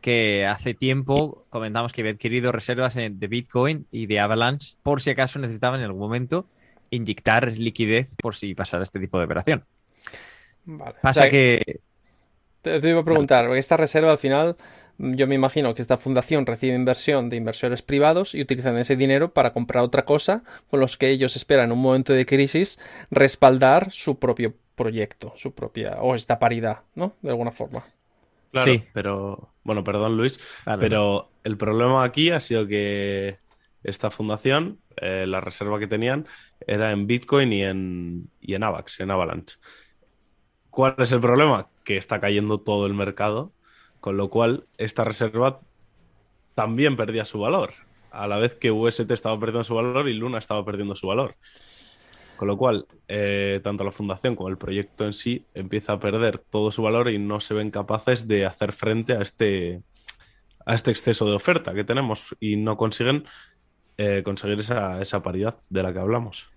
que 0.00 0.46
hace 0.46 0.74
tiempo 0.74 1.46
comentamos 1.50 1.92
que 1.92 2.02
había 2.02 2.12
adquirido 2.12 2.52
reservas 2.52 2.94
de 2.94 3.26
Bitcoin 3.26 3.88
y 3.90 4.06
de 4.06 4.20
Avalanche 4.20 4.76
por 4.84 5.02
si 5.02 5.10
acaso 5.10 5.40
necesitaban 5.40 5.80
en 5.80 5.86
algún 5.86 6.02
momento 6.02 6.46
inyectar 6.90 7.48
liquidez 7.58 8.14
por 8.22 8.36
si 8.36 8.54
pasara 8.54 8.84
este 8.84 9.00
tipo 9.00 9.18
de 9.18 9.24
operación. 9.24 9.64
Pasa 11.02 11.28
que... 11.28 11.80
Te, 12.62 12.80
te, 12.80 12.88
iba 12.88 13.00
a 13.00 13.04
preguntar, 13.04 13.46
porque 13.46 13.58
esta 13.58 13.76
reserva 13.76 14.12
al 14.12 14.18
final 14.18 14.56
yo 14.98 15.26
me 15.26 15.34
imagino 15.34 15.74
que 15.74 15.82
esta 15.82 15.98
fundación 15.98 16.46
recibe 16.46 16.74
inversión 16.74 17.28
de 17.28 17.36
inversores 17.36 17.82
privados 17.82 18.34
y 18.34 18.42
utilizan 18.42 18.78
ese 18.78 18.96
dinero 18.96 19.32
para 19.32 19.52
comprar 19.52 19.82
otra 19.84 20.04
cosa 20.04 20.42
con 20.70 20.80
los 20.80 20.96
que 20.96 21.10
ellos 21.10 21.36
esperan 21.36 21.66
en 21.66 21.72
un 21.72 21.82
momento 21.82 22.12
de 22.12 22.26
crisis 22.26 22.78
respaldar 23.10 23.90
su 23.90 24.18
propio 24.18 24.54
proyecto, 24.74 25.32
su 25.36 25.54
propia 25.54 25.96
o 26.00 26.14
esta 26.14 26.38
paridad, 26.38 26.80
¿no? 26.94 27.14
De 27.22 27.30
alguna 27.30 27.50
forma. 27.50 27.84
Claro, 28.52 28.72
sí. 28.72 28.84
pero 28.92 29.50
bueno, 29.64 29.82
perdón 29.82 30.16
Luis, 30.16 30.40
pero 30.78 31.30
el 31.42 31.56
problema 31.56 32.04
aquí 32.04 32.30
ha 32.30 32.40
sido 32.40 32.66
que 32.68 33.38
esta 33.82 34.10
fundación 34.10 34.78
eh, 34.96 35.26
la 35.26 35.40
reserva 35.40 35.78
que 35.78 35.86
tenían 35.86 36.26
era 36.66 36.92
en 36.92 37.06
Bitcoin 37.06 37.52
y 37.52 37.64
en, 37.64 38.30
y 38.40 38.54
en 38.54 38.62
AVAX, 38.62 39.00
en 39.00 39.10
Avalanche. 39.10 39.56
¿Cuál 40.70 40.94
es 40.98 41.12
el 41.12 41.20
problema? 41.20 41.68
Que 41.84 41.96
está 41.96 42.20
cayendo 42.20 42.58
todo 42.58 42.86
el 42.86 42.94
mercado, 42.94 43.52
con 44.04 44.18
lo 44.18 44.28
cual 44.28 44.66
esta 44.76 45.02
reserva 45.02 45.60
también 46.54 46.94
perdía 46.94 47.24
su 47.24 47.38
valor, 47.38 47.72
a 48.10 48.28
la 48.28 48.36
vez 48.36 48.54
que 48.54 48.70
UST 48.70 49.10
estaba 49.10 49.40
perdiendo 49.40 49.64
su 49.64 49.76
valor 49.76 50.10
y 50.10 50.12
Luna 50.12 50.36
estaba 50.36 50.62
perdiendo 50.62 50.94
su 50.94 51.06
valor. 51.06 51.36
Con 52.36 52.48
lo 52.48 52.58
cual, 52.58 52.86
eh, 53.08 53.62
tanto 53.64 53.82
la 53.82 53.90
fundación 53.92 54.36
como 54.36 54.50
el 54.50 54.58
proyecto 54.58 55.06
en 55.06 55.14
sí 55.14 55.46
empieza 55.54 55.94
a 55.94 56.00
perder 56.00 56.38
todo 56.38 56.70
su 56.70 56.82
valor 56.82 57.08
y 57.08 57.18
no 57.18 57.40
se 57.40 57.54
ven 57.54 57.70
capaces 57.70 58.28
de 58.28 58.44
hacer 58.44 58.74
frente 58.74 59.14
a 59.14 59.22
este, 59.22 59.80
a 60.66 60.74
este 60.74 60.90
exceso 60.90 61.24
de 61.24 61.36
oferta 61.36 61.72
que 61.72 61.84
tenemos 61.84 62.36
y 62.40 62.56
no 62.56 62.76
consiguen 62.76 63.24
eh, 63.96 64.20
conseguir 64.22 64.60
esa, 64.60 65.00
esa, 65.00 65.22
paridad 65.22 65.56
de 65.70 65.82
la 65.82 65.94
que 65.94 66.00
hablamos. 66.00 66.50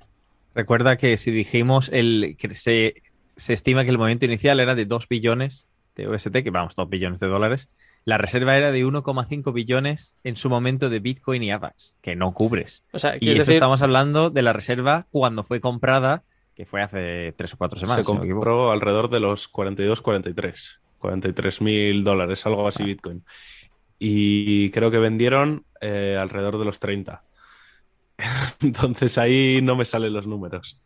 Recuerda 0.53 0.97
que 0.97 1.15
si 1.15 1.31
dijimos 1.31 1.87
el, 1.93 2.35
que 2.37 2.53
se, 2.53 3.03
se 3.37 3.53
estima 3.53 3.85
que 3.85 3.91
el 3.91 3.97
movimiento 3.97 4.25
inicial 4.25 4.59
era 4.59 4.75
de 4.75 4.83
2 4.83 5.07
billones 5.07 5.69
de 5.97 6.07
UST, 6.07 6.31
que 6.43 6.51
vamos, 6.51 6.75
2 6.75 6.89
billones 6.89 7.19
de 7.19 7.27
dólares, 7.27 7.69
la 8.05 8.17
reserva 8.17 8.55
era 8.55 8.71
de 8.71 8.85
1,5 8.85 9.51
billones 9.51 10.15
en 10.23 10.37
su 10.37 10.49
momento 10.49 10.89
de 10.89 10.99
Bitcoin 10.99 11.43
y 11.43 11.51
AVAX, 11.51 11.95
que 12.01 12.15
no 12.15 12.33
cubres. 12.33 12.85
y 13.19 13.31
eso 13.31 13.51
estamos 13.51 13.81
hablando 13.81 14.29
de 14.29 14.41
la 14.41 14.53
reserva 14.53 15.07
cuando 15.11 15.43
fue 15.43 15.59
comprada, 15.59 16.23
que 16.55 16.65
fue 16.65 16.81
hace 16.81 17.33
3 17.35 17.53
o 17.53 17.57
4 17.57 17.79
semanas. 17.79 18.05
Se 18.05 18.11
compró 18.11 18.71
alrededor 18.71 19.09
de 19.09 19.19
los 19.19 19.47
42, 19.49 20.01
43. 20.01 20.81
43 20.99 21.61
mil 21.61 22.03
dólares, 22.03 22.45
algo 22.45 22.67
así 22.67 22.83
ah. 22.83 22.85
Bitcoin. 22.85 23.23
Y 23.99 24.69
creo 24.71 24.91
que 24.91 24.99
vendieron 24.99 25.65
eh, 25.81 26.17
alrededor 26.19 26.59
de 26.59 26.65
los 26.65 26.79
30. 26.79 27.23
Entonces 28.61 29.17
ahí 29.17 29.59
no 29.61 29.75
me 29.75 29.85
salen 29.85 30.13
los 30.13 30.27
números. 30.27 30.79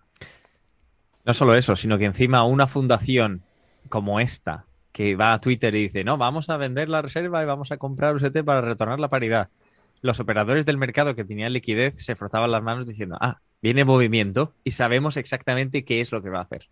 No 1.24 1.34
solo 1.34 1.56
eso, 1.56 1.76
sino 1.76 1.98
que 1.98 2.06
encima 2.06 2.44
una 2.44 2.68
fundación 2.68 3.44
como 3.90 4.20
esta, 4.20 4.66
que 4.92 5.16
va 5.16 5.34
a 5.34 5.40
Twitter 5.40 5.74
y 5.76 5.84
dice, 5.84 6.04
no, 6.04 6.18
vamos 6.18 6.50
a 6.50 6.58
vender 6.58 6.90
la 6.90 7.02
reserva 7.02 7.42
y 7.42 7.46
vamos 7.46 7.72
a 7.72 7.78
comprar 7.78 8.16
UST 8.16 8.44
para 8.44 8.62
retornar 8.62 9.00
la 9.00 9.10
paridad. 9.10 9.50
Los 10.02 10.20
operadores 10.20 10.66
del 10.66 10.78
mercado 10.78 11.16
que 11.16 11.24
tenían 11.24 11.54
liquidez 11.54 12.04
se 12.04 12.16
frotaban 12.16 12.52
las 12.52 12.64
manos 12.64 12.88
diciendo, 12.88 13.18
ah, 13.22 13.40
viene 13.62 13.86
movimiento 13.86 14.54
y 14.64 14.72
sabemos 14.72 15.18
exactamente 15.18 15.86
qué 15.86 16.02
es 16.02 16.12
lo 16.12 16.22
que 16.22 16.30
va 16.30 16.40
a 16.40 16.44
hacer. 16.44 16.68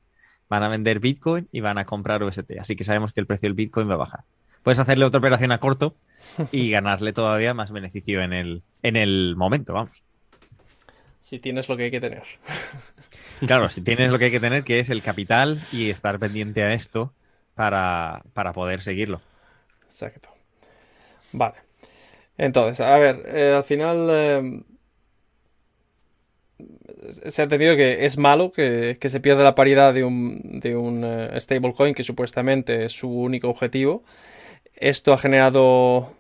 Van 0.50 0.64
a 0.64 0.68
vender 0.68 1.00
Bitcoin 1.00 1.48
y 1.52 1.62
van 1.62 1.78
a 1.78 1.86
comprar 1.86 2.24
UST, 2.24 2.60
así 2.60 2.76
que 2.76 2.84
sabemos 2.84 3.14
que 3.14 3.22
el 3.22 3.28
precio 3.28 3.48
del 3.48 3.54
Bitcoin 3.54 3.90
va 3.90 3.94
a 3.94 3.98
bajar. 3.98 4.22
Puedes 4.64 4.80
hacerle 4.80 5.06
otra 5.06 5.20
operación 5.20 5.52
a 5.52 5.60
corto 5.60 5.96
y 6.52 6.70
ganarle 6.72 7.14
todavía 7.14 7.54
más 7.54 7.72
beneficio 7.72 8.22
en 8.22 8.34
el, 8.34 8.64
en 8.82 8.96
el 8.96 9.36
momento, 9.38 9.74
vamos. 9.74 10.04
Si 11.20 11.38
tienes 11.38 11.70
lo 11.70 11.78
que 11.78 11.84
hay 11.84 11.92
que 11.92 12.02
tener. 12.02 12.24
Claro, 13.46 13.70
si 13.70 13.82
tienes 13.82 14.12
lo 14.12 14.18
que 14.18 14.26
hay 14.26 14.32
que 14.32 14.40
tener, 14.40 14.64
que 14.64 14.80
es 14.80 14.90
el 14.90 15.02
capital 15.02 15.62
y 15.72 15.92
estar 15.92 16.20
pendiente 16.20 16.64
a 16.64 16.74
esto 16.74 17.14
para, 17.60 18.54
poder 18.54 18.82
seguirlo. 18.82 19.20
Exacto. 19.86 20.30
Vale. 21.34 21.56
Entonces, 22.38 22.80
a 22.80 22.98
ver, 22.98 23.22
eh, 23.28 23.54
al 23.54 23.66
final 23.66 24.08
eh, 24.10 24.62
se 27.10 27.42
ha 27.42 27.44
entendido 27.44 27.76
que 27.76 28.06
es 28.06 28.18
malo 28.18 28.54
que, 28.54 28.98
se 29.02 29.20
pierda 29.20 29.44
la 29.44 29.56
paridad 29.56 29.94
de 29.94 30.06
un, 30.06 30.62
de 30.62 30.78
un 30.78 31.04
eh, 31.04 31.38
stablecoin 31.38 31.94
que 31.94 32.04
supuestamente 32.04 32.86
es 32.86 32.94
su 32.94 33.10
único 33.10 33.50
objetivo. 33.50 34.04
Esto 34.76 35.12
ha 35.12 35.18
generado, 35.18 36.14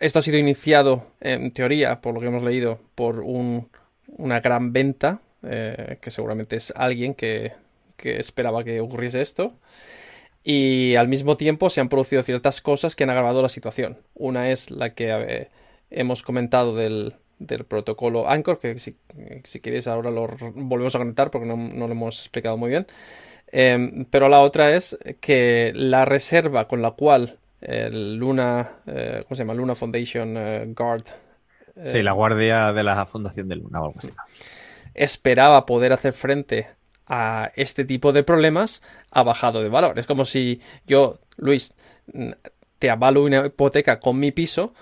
esto 0.00 0.20
ha 0.20 0.22
sido 0.22 0.38
iniciado 0.38 1.08
en 1.20 1.50
teoría, 1.50 2.00
por 2.00 2.14
lo 2.14 2.20
que 2.20 2.28
hemos 2.28 2.42
leído, 2.42 2.80
por 2.94 3.20
una 3.20 4.40
gran 4.40 4.72
venta, 4.72 5.20
que 5.42 6.10
seguramente 6.10 6.56
es 6.56 6.72
alguien 6.74 7.14
que, 7.14 7.52
que 7.96 8.18
esperaba 8.18 8.64
que 8.64 8.80
ocurriese 8.80 9.20
esto 9.20 9.52
y 10.48 10.94
al 10.94 11.08
mismo 11.08 11.36
tiempo 11.36 11.70
se 11.70 11.80
han 11.80 11.88
producido 11.88 12.22
ciertas 12.22 12.60
cosas 12.60 12.94
que 12.94 13.02
han 13.02 13.10
agravado 13.10 13.42
la 13.42 13.48
situación. 13.48 13.98
Una 14.14 14.52
es 14.52 14.70
la 14.70 14.94
que 14.94 15.48
hemos 15.90 16.22
comentado 16.22 16.76
del, 16.76 17.14
protocolo 17.66 18.30
Anchor, 18.30 18.60
que 18.60 18.78
si, 18.78 18.96
queréis 19.60 19.88
ahora 19.88 20.12
lo 20.12 20.28
volvemos 20.54 20.94
a 20.94 20.98
conectar 20.98 21.32
porque 21.32 21.48
no, 21.48 21.56
lo 21.56 21.92
hemos 21.92 22.20
explicado 22.20 22.56
muy 22.56 22.70
bien. 22.70 22.86
Em, 23.48 24.04
pero 24.04 24.28
la 24.28 24.38
otra 24.38 24.76
es 24.76 24.96
que 25.20 25.72
la 25.74 26.04
reserva 26.04 26.68
con 26.68 26.80
la 26.80 26.92
cual 26.92 27.38
el 27.60 28.14
Luna, 28.14 28.70
eh, 28.86 29.24
¿cómo 29.24 29.34
se 29.34 29.42
llama? 29.42 29.54
Luna 29.54 29.74
Foundation 29.74 30.36
eh, 30.36 30.64
Guard. 30.76 31.06
sí, 31.82 32.04
la 32.04 32.12
guardia 32.12 32.72
de 32.72 32.84
la 32.84 33.04
Fundación 33.04 33.48
de 33.48 33.56
Luna 33.56 33.80
o 33.80 33.86
algo 33.86 33.98
así. 33.98 34.12
Esperaba 34.94 35.66
poder 35.66 35.92
hacer 35.92 36.12
frente 36.12 36.68
a 37.06 37.52
este 37.54 37.84
tipo 37.84 38.12
de 38.12 38.22
problemas 38.22 38.82
ha 39.10 39.22
bajado 39.22 39.62
de 39.62 39.68
valor. 39.68 39.98
Es 39.98 40.06
como 40.06 40.24
si 40.24 40.60
yo, 40.86 41.20
Luis, 41.36 41.74
te 42.78 42.90
avalo 42.90 43.24
una 43.24 43.46
hipoteca 43.46 44.00
con 44.00 44.18
mi 44.18 44.32
piso, 44.32 44.74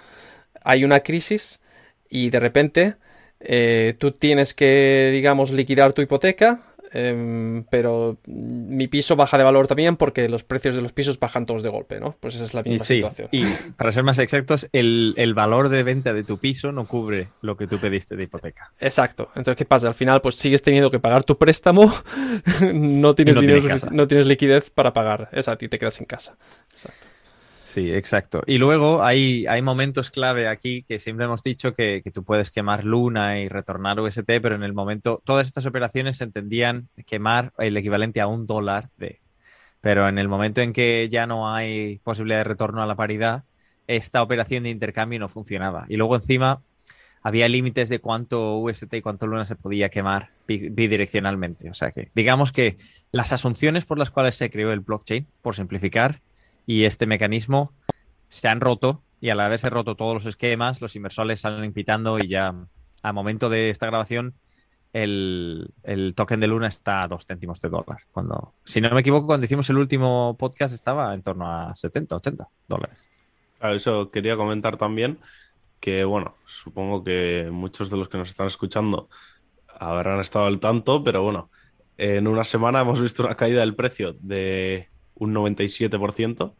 hay 0.63 0.85
una 0.85 1.01
crisis 1.01 1.63
y 2.09 2.31
de 2.31 2.41
repente 2.41 2.97
eh, 3.41 3.95
tú 3.99 4.13
tienes 4.13 4.55
que, 4.55 5.11
digamos, 5.13 5.51
liquidar 5.51 5.93
tu 5.93 6.03
hipoteca, 6.03 6.61
Em, 6.97 7.65
pero 7.71 8.19
mi 8.27 8.87
piso 8.87 9.17
baja 9.17 9.37
de 9.37 9.43
valor 9.43 9.67
también 9.67 9.97
porque 9.97 10.29
los 10.29 10.45
precios 10.45 10.77
de 10.77 10.81
los 10.81 10.93
pisos 10.93 11.19
bajan 11.19 11.45
todos 11.45 11.65
de 11.65 11.69
golpe, 11.69 11.99
¿no? 11.99 12.17
Pues 12.21 12.37
esa 12.37 12.45
es 12.45 12.55
la 12.55 12.63
misma 12.63 12.85
situación. 12.85 13.29
Y 13.33 13.45
para 13.77 13.91
ser 13.91 14.05
más 14.05 14.21
exactos, 14.21 14.69
el, 14.73 15.35
valor 15.35 15.71
de 15.71 15.83
venta 15.83 16.13
de 16.13 16.23
tu 16.23 16.39
piso 16.39 16.71
no 16.71 16.87
cubre 16.87 17.27
lo 17.43 17.57
que 17.57 17.67
tú 17.67 17.79
pediste 17.79 18.15
de 18.15 18.23
hipoteca. 18.23 18.71
Exacto. 18.79 19.31
Entonces, 19.35 19.57
¿qué 19.57 19.65
pasa? 19.65 19.89
Al 19.89 19.95
final, 19.95 20.21
pues 20.21 20.37
sigues 20.37 20.63
teniendo 20.63 20.93
que 20.93 21.01
pagar 21.01 21.25
tu 21.25 21.37
préstamo, 21.37 21.93
no 22.73 23.17
tienes 23.17 23.41
dinero, 23.41 23.63
no 23.91 24.07
tienes 24.07 24.29
liquidez 24.29 24.71
para 24.71 24.93
pagar. 24.93 25.29
Exacto, 25.33 25.65
y 25.65 25.69
te 25.69 25.81
quedas 25.81 25.99
en 25.99 26.07
casa. 26.07 26.37
Exacto. 26.71 27.14
Sí, 27.75 27.93
exacto. 27.93 28.45
Y 28.47 28.59
luego 28.59 29.03
hay, 29.03 29.49
hay 29.49 29.61
momentos 29.61 30.13
clave 30.13 30.47
aquí 30.47 30.85
que 30.85 31.01
siempre 31.01 31.25
hemos 31.25 31.43
dicho 31.43 31.75
que, 31.75 32.05
tú 32.15 32.23
puedes 32.23 32.53
quemar 32.53 32.85
Luna 32.85 33.41
y 33.41 33.49
retornar 33.49 33.99
UST, 33.99 34.31
pero 34.41 34.55
en 34.55 34.63
el 34.63 34.73
momento, 34.73 35.21
todas 35.25 35.49
estas 35.49 35.67
operaciones 35.67 36.21
entendían 36.21 36.89
quemar 37.05 37.53
el 37.59 37.77
equivalente 37.77 38.21
a 38.21 38.29
un 38.29 38.47
dólar 38.47 38.91
de. 38.97 39.21
Pero 39.81 40.09
en 40.09 40.21
el 40.21 40.29
momento 40.29 40.61
en 40.61 40.73
que 40.73 41.09
ya 41.11 41.27
no 41.27 41.53
hay 41.53 41.99
posibilidad 42.05 42.39
de 42.39 42.45
retorno 42.45 42.81
a 42.81 42.87
la 42.87 42.95
paridad, 42.95 43.43
esta 43.89 44.23
operación 44.23 44.63
de 44.63 44.71
intercambio 44.71 45.19
no 45.19 45.29
funcionaba. 45.29 45.85
Y 45.89 45.97
luego 45.97 46.15
encima 46.15 46.63
había 47.25 47.49
límites 47.49 47.89
de 47.89 47.99
cuánto 47.99 48.57
UST 48.59 48.95
y 48.95 49.03
cuánto 49.03 49.27
Luna 49.27 49.47
se 49.47 49.57
podía 49.57 49.89
quemar 49.89 50.31
bidireccionalmente. 50.47 51.69
O 51.71 51.75
sea 51.75 51.91
que, 51.91 52.13
digamos 52.15 52.53
que 52.53 52.77
las 53.11 53.33
asunciones 53.33 53.85
por 53.85 53.99
las 53.99 54.13
cuales 54.13 54.37
se 54.37 54.49
creó 54.49 54.73
el 54.73 54.79
blockchain, 54.79 55.27
por 55.43 55.57
simplificar, 55.57 56.21
y 56.67 56.85
este 56.85 57.07
mecanismo 57.07 57.73
se 58.29 58.49
han 58.49 58.61
roto 58.61 59.03
y 59.21 59.31
al 59.31 59.41
haberse 59.41 59.71
roto 59.71 59.95
todos 59.95 60.15
los 60.15 60.27
esquemas, 60.27 60.81
los 60.81 60.97
inversores 60.97 61.41
salen 61.41 61.65
invitando 61.65 62.19
y 62.19 62.29
ya 62.29 62.55
a 63.03 63.13
momento 63.13 63.49
de 63.49 63.71
esta 63.71 63.87
grabación 63.87 64.35
el, 64.95 66.13
token 66.15 66.41
de 66.41 66.47
Luna 66.47 66.69
está 66.69 67.01
a 67.01 67.09
dos 67.09 67.27
céntimos 67.27 67.61
de 67.61 67.69
dólar. 67.69 68.03
Cuando, 68.13 68.55
si 68.65 68.81
no 68.81 68.91
me 68.91 69.01
equivoco, 69.01 69.27
cuando 69.27 69.45
hicimos 69.45 69.69
el 69.71 69.79
último 69.79 70.37
podcast 70.39 70.73
estaba 70.73 71.13
en 71.15 71.23
torno 71.23 71.51
a 71.51 71.75
70, 71.75 72.17
80 72.17 72.49
dólares. 72.69 73.09
Claro, 73.59 73.75
eso 73.75 74.11
quería 74.11 74.37
comentar 74.37 74.77
también 74.77 75.19
que, 75.81 76.05
bueno, 76.05 76.37
supongo 76.47 77.03
que 77.03 77.49
muchos 77.51 77.91
de 77.91 77.97
los 77.97 78.09
que 78.09 78.19
nos 78.19 78.29
están 78.29 78.47
escuchando 78.47 79.09
habrán 79.69 80.21
estado 80.21 80.47
al 80.47 80.61
tanto, 80.61 81.03
pero 81.03 81.23
bueno, 81.23 81.51
en 81.97 82.27
una 82.27 82.45
semana 82.45 82.81
hemos 82.81 83.01
visto 83.01 83.25
una 83.25 83.35
caída 83.35 83.61
del 83.61 83.75
precio 83.75 84.15
de 84.21 84.89
un 85.15 85.35
97%, 85.35 86.55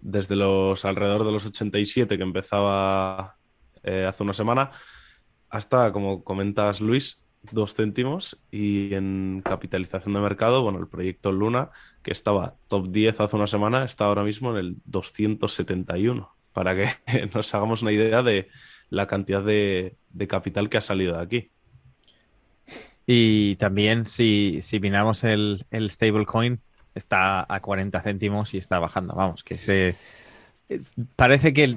desde 0.00 0.36
los 0.36 0.84
alrededor 0.84 1.24
de 1.24 1.32
los 1.32 1.46
87 1.46 2.16
que 2.16 2.22
empezaba 2.22 3.36
eh, 3.82 4.04
hace 4.08 4.22
una 4.22 4.34
semana, 4.34 4.72
hasta, 5.48 5.92
como 5.92 6.24
comentas 6.24 6.80
Luis, 6.80 7.22
dos 7.50 7.74
céntimos. 7.74 8.38
Y 8.50 8.94
en 8.94 9.42
capitalización 9.44 10.14
de 10.14 10.20
mercado, 10.20 10.62
bueno, 10.62 10.78
el 10.78 10.88
proyecto 10.88 11.32
Luna, 11.32 11.70
que 12.02 12.12
estaba 12.12 12.56
top 12.68 12.90
10 12.90 13.20
hace 13.20 13.36
una 13.36 13.46
semana, 13.46 13.84
está 13.84 14.06
ahora 14.06 14.24
mismo 14.24 14.52
en 14.52 14.56
el 14.58 14.76
271, 14.86 16.34
para 16.52 16.74
que 16.74 16.88
nos 17.34 17.54
hagamos 17.54 17.82
una 17.82 17.92
idea 17.92 18.22
de 18.22 18.48
la 18.90 19.06
cantidad 19.06 19.42
de, 19.42 19.96
capital 20.28 20.68
que 20.68 20.78
ha 20.78 20.82
salido 20.82 21.16
de 21.16 21.22
aquí. 21.22 21.50
Y 23.06 23.56
también 23.56 24.06
si, 24.06 24.60
si 24.62 24.76
el, 24.76 25.66
el 25.70 25.90
stablecoin, 25.90 26.60
está 26.94 27.46
a 27.48 27.60
40 27.60 28.00
céntimos 28.00 28.54
y 28.54 28.58
está 28.58 28.78
bajando. 28.78 29.14
Vamos, 29.14 29.42
que 29.42 29.56
se. 29.56 29.94
Eh, 30.68 30.80
parece 31.16 31.52
que 31.52 31.76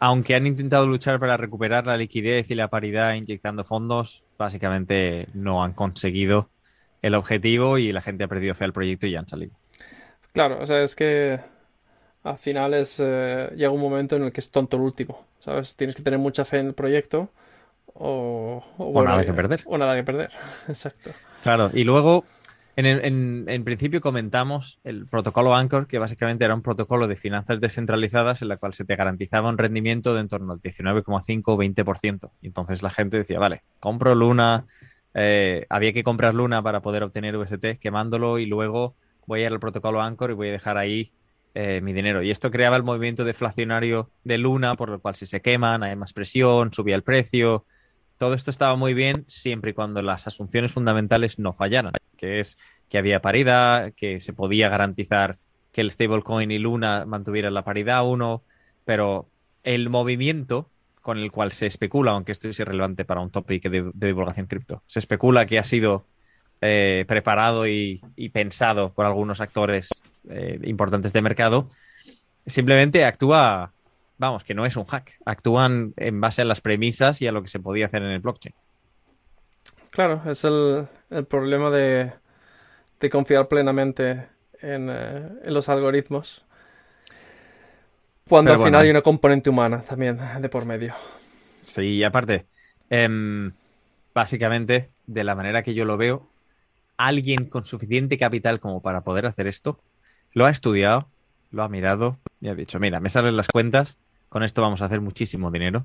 aunque 0.00 0.34
han 0.34 0.46
intentado 0.46 0.86
luchar 0.86 1.18
para 1.18 1.36
recuperar 1.36 1.86
la 1.86 1.96
liquidez 1.96 2.50
y 2.50 2.54
la 2.54 2.68
paridad 2.68 3.14
inyectando 3.14 3.64
fondos, 3.64 4.22
básicamente 4.38 5.28
no 5.34 5.64
han 5.64 5.72
conseguido 5.72 6.48
el 7.02 7.14
objetivo 7.14 7.78
y 7.78 7.92
la 7.92 8.00
gente 8.00 8.24
ha 8.24 8.28
perdido 8.28 8.54
fe 8.54 8.64
al 8.64 8.72
proyecto 8.72 9.06
y 9.06 9.12
ya 9.12 9.20
han 9.20 9.28
salido. 9.28 9.52
Claro, 10.32 10.60
o 10.60 10.66
sea, 10.66 10.82
es 10.82 10.94
que 10.94 11.40
al 12.22 12.38
final 12.38 12.74
es, 12.74 13.00
eh, 13.00 13.50
llega 13.56 13.70
un 13.70 13.80
momento 13.80 14.16
en 14.16 14.24
el 14.24 14.32
que 14.32 14.40
es 14.40 14.50
tonto 14.50 14.76
el 14.76 14.82
último, 14.82 15.24
¿sabes? 15.40 15.74
Tienes 15.76 15.96
que 15.96 16.02
tener 16.02 16.20
mucha 16.20 16.44
fe 16.44 16.58
en 16.58 16.68
el 16.68 16.74
proyecto 16.74 17.30
o, 17.94 18.62
o, 18.76 19.02
nada 19.02 19.24
que 19.24 19.32
perder. 19.32 19.62
O 19.64 19.78
nada 19.78 19.96
que 19.96 20.04
perder, 20.04 20.30
exacto. 20.68 21.10
Claro, 21.42 21.70
y 21.72 21.84
luego 21.84 22.24
en, 22.86 23.64
principio 23.64 24.00
comentamos 24.00 24.78
el 24.84 25.06
protocolo 25.06 25.54
Anchor, 25.54 25.86
que 25.86 25.98
básicamente 25.98 26.44
era 26.44 26.54
un 26.54 26.62
protocolo 26.62 27.08
de 27.08 27.16
finanzas 27.16 27.60
descentralizadas 27.60 28.42
en 28.42 28.48
la 28.48 28.56
cual 28.56 28.72
se 28.72 28.84
te 28.84 28.94
garantizaba 28.94 29.48
un 29.48 29.58
rendimiento 29.58 30.14
de 30.14 30.20
en 30.20 30.28
torno 30.28 30.52
al 30.52 30.60
19,5 30.60 31.42
o 31.46 31.56
20%. 31.56 32.30
Y 32.40 32.46
entonces 32.46 32.82
la 32.82 32.90
gente 32.90 33.16
decía, 33.16 33.38
vale, 33.38 33.62
compro 33.80 34.14
Luna, 34.14 34.66
eh, 35.14 35.66
había 35.68 35.92
que 35.92 36.04
comprar 36.04 36.34
Luna 36.34 36.62
para 36.62 36.80
poder 36.80 37.02
obtener 37.02 37.36
UST, 37.36 37.78
quemándolo 37.80 38.38
y 38.38 38.46
luego 38.46 38.94
voy 39.26 39.42
a 39.42 39.46
ir 39.46 39.52
al 39.52 39.60
protocolo 39.60 40.00
Anchor 40.00 40.30
y 40.30 40.34
voy 40.34 40.48
a 40.48 40.52
dejar 40.52 40.78
ahí 40.78 41.10
eh, 41.54 41.80
mi 41.80 41.92
dinero. 41.92 42.22
Y 42.22 42.30
esto 42.30 42.50
creaba 42.52 42.76
el 42.76 42.84
movimiento 42.84 43.24
deflacionario 43.24 44.10
de 44.22 44.38
Luna, 44.38 44.76
por 44.76 44.90
lo 44.90 45.00
cual 45.00 45.16
si 45.16 45.26
se 45.26 45.40
queman 45.40 45.82
hay 45.82 45.96
más 45.96 46.12
presión, 46.12 46.72
subía 46.72 46.94
el 46.94 47.02
precio. 47.02 47.64
Todo 48.18 48.34
esto 48.34 48.50
estaba 48.50 48.74
muy 48.74 48.94
bien 48.94 49.24
siempre 49.28 49.70
y 49.70 49.74
cuando 49.74 50.02
las 50.02 50.26
asunciones 50.26 50.72
fundamentales 50.72 51.38
no 51.38 51.52
fallaran, 51.52 51.92
que 52.16 52.40
es 52.40 52.58
que 52.88 52.98
había 52.98 53.20
paridad, 53.20 53.92
que 53.94 54.18
se 54.18 54.32
podía 54.32 54.68
garantizar 54.68 55.38
que 55.72 55.82
el 55.82 55.90
stablecoin 55.90 56.50
y 56.50 56.58
Luna 56.58 57.04
mantuvieran 57.06 57.54
la 57.54 57.62
paridad 57.62 58.04
uno, 58.04 58.42
pero 58.84 59.28
el 59.62 59.88
movimiento 59.88 60.68
con 61.00 61.18
el 61.18 61.30
cual 61.30 61.52
se 61.52 61.66
especula, 61.66 62.10
aunque 62.10 62.32
esto 62.32 62.48
es 62.48 62.58
irrelevante 62.58 63.04
para 63.04 63.20
un 63.20 63.30
topic 63.30 63.70
de, 63.70 63.90
divulgación 63.94 64.46
cripto, 64.46 64.82
se 64.86 64.98
especula 64.98 65.46
que 65.46 65.58
ha 65.58 65.64
sido 65.64 66.04
eh, 66.60 67.04
preparado 67.06 67.68
y, 67.68 68.00
pensado 68.32 68.92
por 68.92 69.06
algunos 69.06 69.40
actores 69.40 69.90
eh, 70.28 70.58
importantes 70.64 71.12
de 71.12 71.22
mercado, 71.22 71.70
simplemente 72.46 73.04
actúa 73.04 73.72
vamos, 74.18 74.44
que 74.44 74.54
no 74.54 74.66
es 74.66 74.76
un 74.76 74.84
hack. 74.84 75.18
Actúan 75.24 75.94
en 75.96 76.20
base 76.20 76.42
a 76.42 76.44
las 76.44 76.60
premisas 76.60 77.22
y 77.22 77.26
a 77.26 77.32
lo 77.32 77.42
que 77.42 77.48
se 77.48 77.60
podía 77.60 77.86
hacer 77.86 78.02
en 78.02 78.10
el 78.10 78.20
blockchain. 78.20 78.54
Claro, 79.90 80.22
es 80.26 80.44
el, 80.44 80.86
problema 81.28 81.70
de, 81.70 82.12
confiar 83.10 83.48
plenamente 83.48 84.28
en, 84.60 84.88
eh, 84.90 85.28
los 85.46 85.68
algoritmos. 85.68 86.44
Cuando 88.28 88.52
al 88.52 88.58
final 88.58 88.82
hay 88.82 88.90
una 88.90 89.02
componente 89.02 89.48
humana 89.48 89.80
también 89.80 90.18
de 90.40 90.48
por 90.50 90.66
medio. 90.66 90.94
Sí, 91.60 91.82
y 91.82 92.04
aparte, 92.04 92.46
em, 92.90 93.52
básicamente, 94.14 94.90
de 95.06 95.24
la 95.24 95.34
manera 95.34 95.62
que 95.62 95.72
yo 95.72 95.86
lo 95.86 95.96
veo, 95.96 96.28
alguien 96.98 97.46
con 97.46 97.64
suficiente 97.64 98.18
capital 98.18 98.60
como 98.60 98.82
para 98.82 99.00
poder 99.00 99.24
hacer 99.24 99.46
esto, 99.46 99.80
lo 100.32 100.44
ha 100.44 100.50
estudiado, 100.50 101.08
lo 101.50 101.62
ha 101.62 101.68
mirado 101.68 102.18
y 102.40 102.48
ha 102.48 102.54
dicho, 102.54 102.78
mira, 102.78 103.00
me 103.00 103.08
salen 103.08 103.36
las 103.36 103.48
cuentas, 103.48 103.96
con 104.28 104.42
esto 104.42 104.62
vamos 104.62 104.82
a 104.82 104.86
hacer 104.86 105.00
muchísimo 105.00 105.50
dinero 105.50 105.84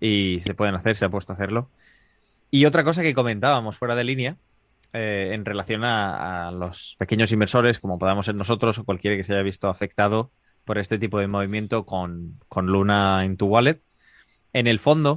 y 0.00 0.40
se 0.40 0.54
pueden 0.54 0.74
hacer, 0.74 0.96
se 0.96 1.04
ha 1.04 1.10
puesto 1.10 1.32
a 1.32 1.34
hacerlo. 1.34 1.70
Y 2.50 2.64
otra 2.64 2.84
cosa 2.84 3.02
que 3.02 3.14
comentábamos 3.14 3.76
fuera 3.76 3.94
de 3.94 4.04
línea, 4.04 4.36
eh, 4.92 5.30
en 5.34 5.44
relación 5.44 5.84
a, 5.84 6.50
los 6.50 6.96
pequeños 6.98 7.30
inversores, 7.30 7.78
como 7.78 7.98
podamos 7.98 8.26
ser 8.26 8.34
nosotros 8.34 8.78
o 8.78 8.84
cualquiera 8.84 9.16
que 9.16 9.22
se 9.22 9.32
haya 9.32 9.42
visto 9.42 9.68
afectado 9.68 10.32
por 10.64 10.78
este 10.78 10.98
tipo 10.98 11.20
de 11.20 11.28
movimiento 11.28 11.86
con, 11.86 12.40
Luna 12.56 13.24
en 13.24 13.36
tu 13.36 13.46
wallet, 13.46 13.80
en 14.52 14.66
el 14.66 14.80
fondo, 14.80 15.14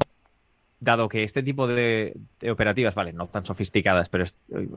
dado 0.79 1.09
que 1.09 1.23
este 1.23 1.41
tipo 1.41 1.67
de, 1.67 2.15
operativas, 2.51 2.93
vale, 2.93 3.13
no 3.13 3.27
tan 3.27 3.45
sofisticadas, 3.45 4.09
pero 4.09 4.25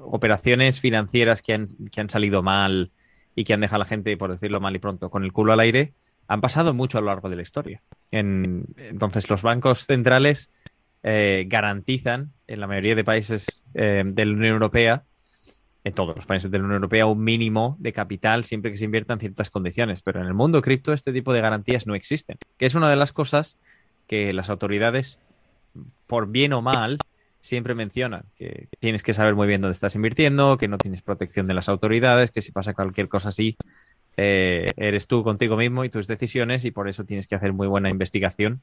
operaciones 0.01 0.81
financieras 0.81 1.43
que 1.43 1.53
han, 1.53 1.69
que 1.91 2.01
han 2.01 2.09
salido 2.09 2.43
mal 2.43 2.91
y 3.35 3.45
que 3.45 3.53
han 3.53 3.61
dejado 3.61 3.77
a 3.77 3.85
la 3.85 3.89
gente, 3.89 4.17
por 4.17 4.31
decirlo 4.31 4.61
mal 4.61 4.75
y 4.75 4.79
pronto, 4.79 5.11
con 5.11 5.25
el 5.25 5.33
culo 5.33 5.53
al 5.53 5.61
aire, 5.61 5.93
han 6.29 6.41
pasado 6.41 6.75
mucho 6.75 6.99
a 6.99 7.01
lo 7.01 7.09
largo 7.09 7.29
de 7.29 7.37
la 7.37 7.43
historia. 7.43 7.83
entonces, 8.11 9.31
los 9.31 9.43
bancos 9.43 9.87
centrales 9.87 10.51
eh, 11.03 11.45
garantizan 11.47 12.33
en 12.47 12.61
la 12.61 12.67
mayoría 12.67 12.95
de 12.95 13.05
países 13.05 13.63
eh, 13.75 14.03
de 14.05 14.25
la 14.25 14.33
Unión 14.33 14.55
Europea, 14.55 15.05
en 15.85 15.93
todos 15.93 16.17
los 16.17 16.27
países 16.27 16.51
de 16.51 16.59
la 16.59 16.65
Unión 16.65 16.77
Europea, 16.77 17.07
un 17.07 17.23
mínimo 17.23 17.77
de 17.79 17.93
capital 17.93 18.43
siempre 18.43 18.73
que 18.73 18.77
se 18.77 18.87
invierta 18.87 19.13
en 19.13 19.21
ciertas 19.21 19.51
condiciones. 19.51 20.03
Pero 20.03 20.21
en 20.21 20.27
el 20.27 20.35
mundo 20.35 20.61
cripto 20.63 20.93
este 20.93 21.13
tipo 21.13 21.33
de 21.33 21.41
garantías 21.41 21.87
no 21.87 21.95
existen, 21.95 22.39
que 22.59 22.67
es 22.67 22.75
una 22.75 22.91
de 22.91 22.97
las 22.97 23.13
cosas 23.13 23.57
que 24.09 24.33
las 24.33 24.51
autoridades, 24.51 25.21
por 26.09 26.29
bien 26.29 26.53
o 26.55 26.63
mal, 26.63 26.99
siempre 27.41 27.77
mencionan, 27.77 28.25
que 28.37 28.69
tienes 28.81 29.05
que 29.05 29.13
saber 29.13 29.37
muy 29.37 29.47
bien 29.47 29.61
dónde 29.61 29.75
estás 29.75 29.95
invirtiendo, 29.95 30.59
que 30.59 30.67
no 30.67 30.79
tienes 30.79 31.03
protección 31.03 31.47
de 31.47 31.55
las 31.55 31.69
autoridades, 31.69 32.33
que 32.33 32.43
si 32.43 32.51
pasa 32.51 32.75
cualquier 32.75 33.09
cosa 33.09 33.29
así, 33.29 33.57
eh, 34.17 34.73
eres 34.77 35.07
tú 35.07 35.23
contigo 35.23 35.57
mismo 35.57 35.85
y 35.85 35.91
tus 35.91 36.07
decisiones 36.07 36.65
y 36.65 36.71
por 36.71 36.89
eso 36.89 37.05
tienes 37.05 37.27
que 37.27 37.35
hacer 37.35 37.53
muy 37.53 37.67
buena 37.67 37.91
investigación. 37.91 38.63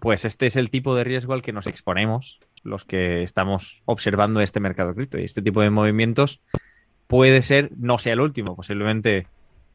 Pues 0.00 0.24
este 0.24 0.46
es 0.46 0.56
el 0.56 0.70
tipo 0.70 0.96
de 0.96 1.04
riesgo 1.04 1.34
al 1.34 1.42
que 1.42 1.52
nos 1.52 1.66
exponemos 1.66 2.40
los 2.64 2.84
que 2.84 3.22
estamos 3.22 3.82
observando 3.84 4.40
este 4.40 4.58
mercado 4.58 4.94
cripto 4.94 5.18
y 5.18 5.24
este 5.24 5.42
tipo 5.42 5.60
de 5.60 5.70
movimientos 5.70 6.40
puede 7.06 7.42
ser, 7.42 7.70
no 7.76 7.98
sea 7.98 8.14
el 8.14 8.20
último, 8.20 8.56
posiblemente 8.56 9.28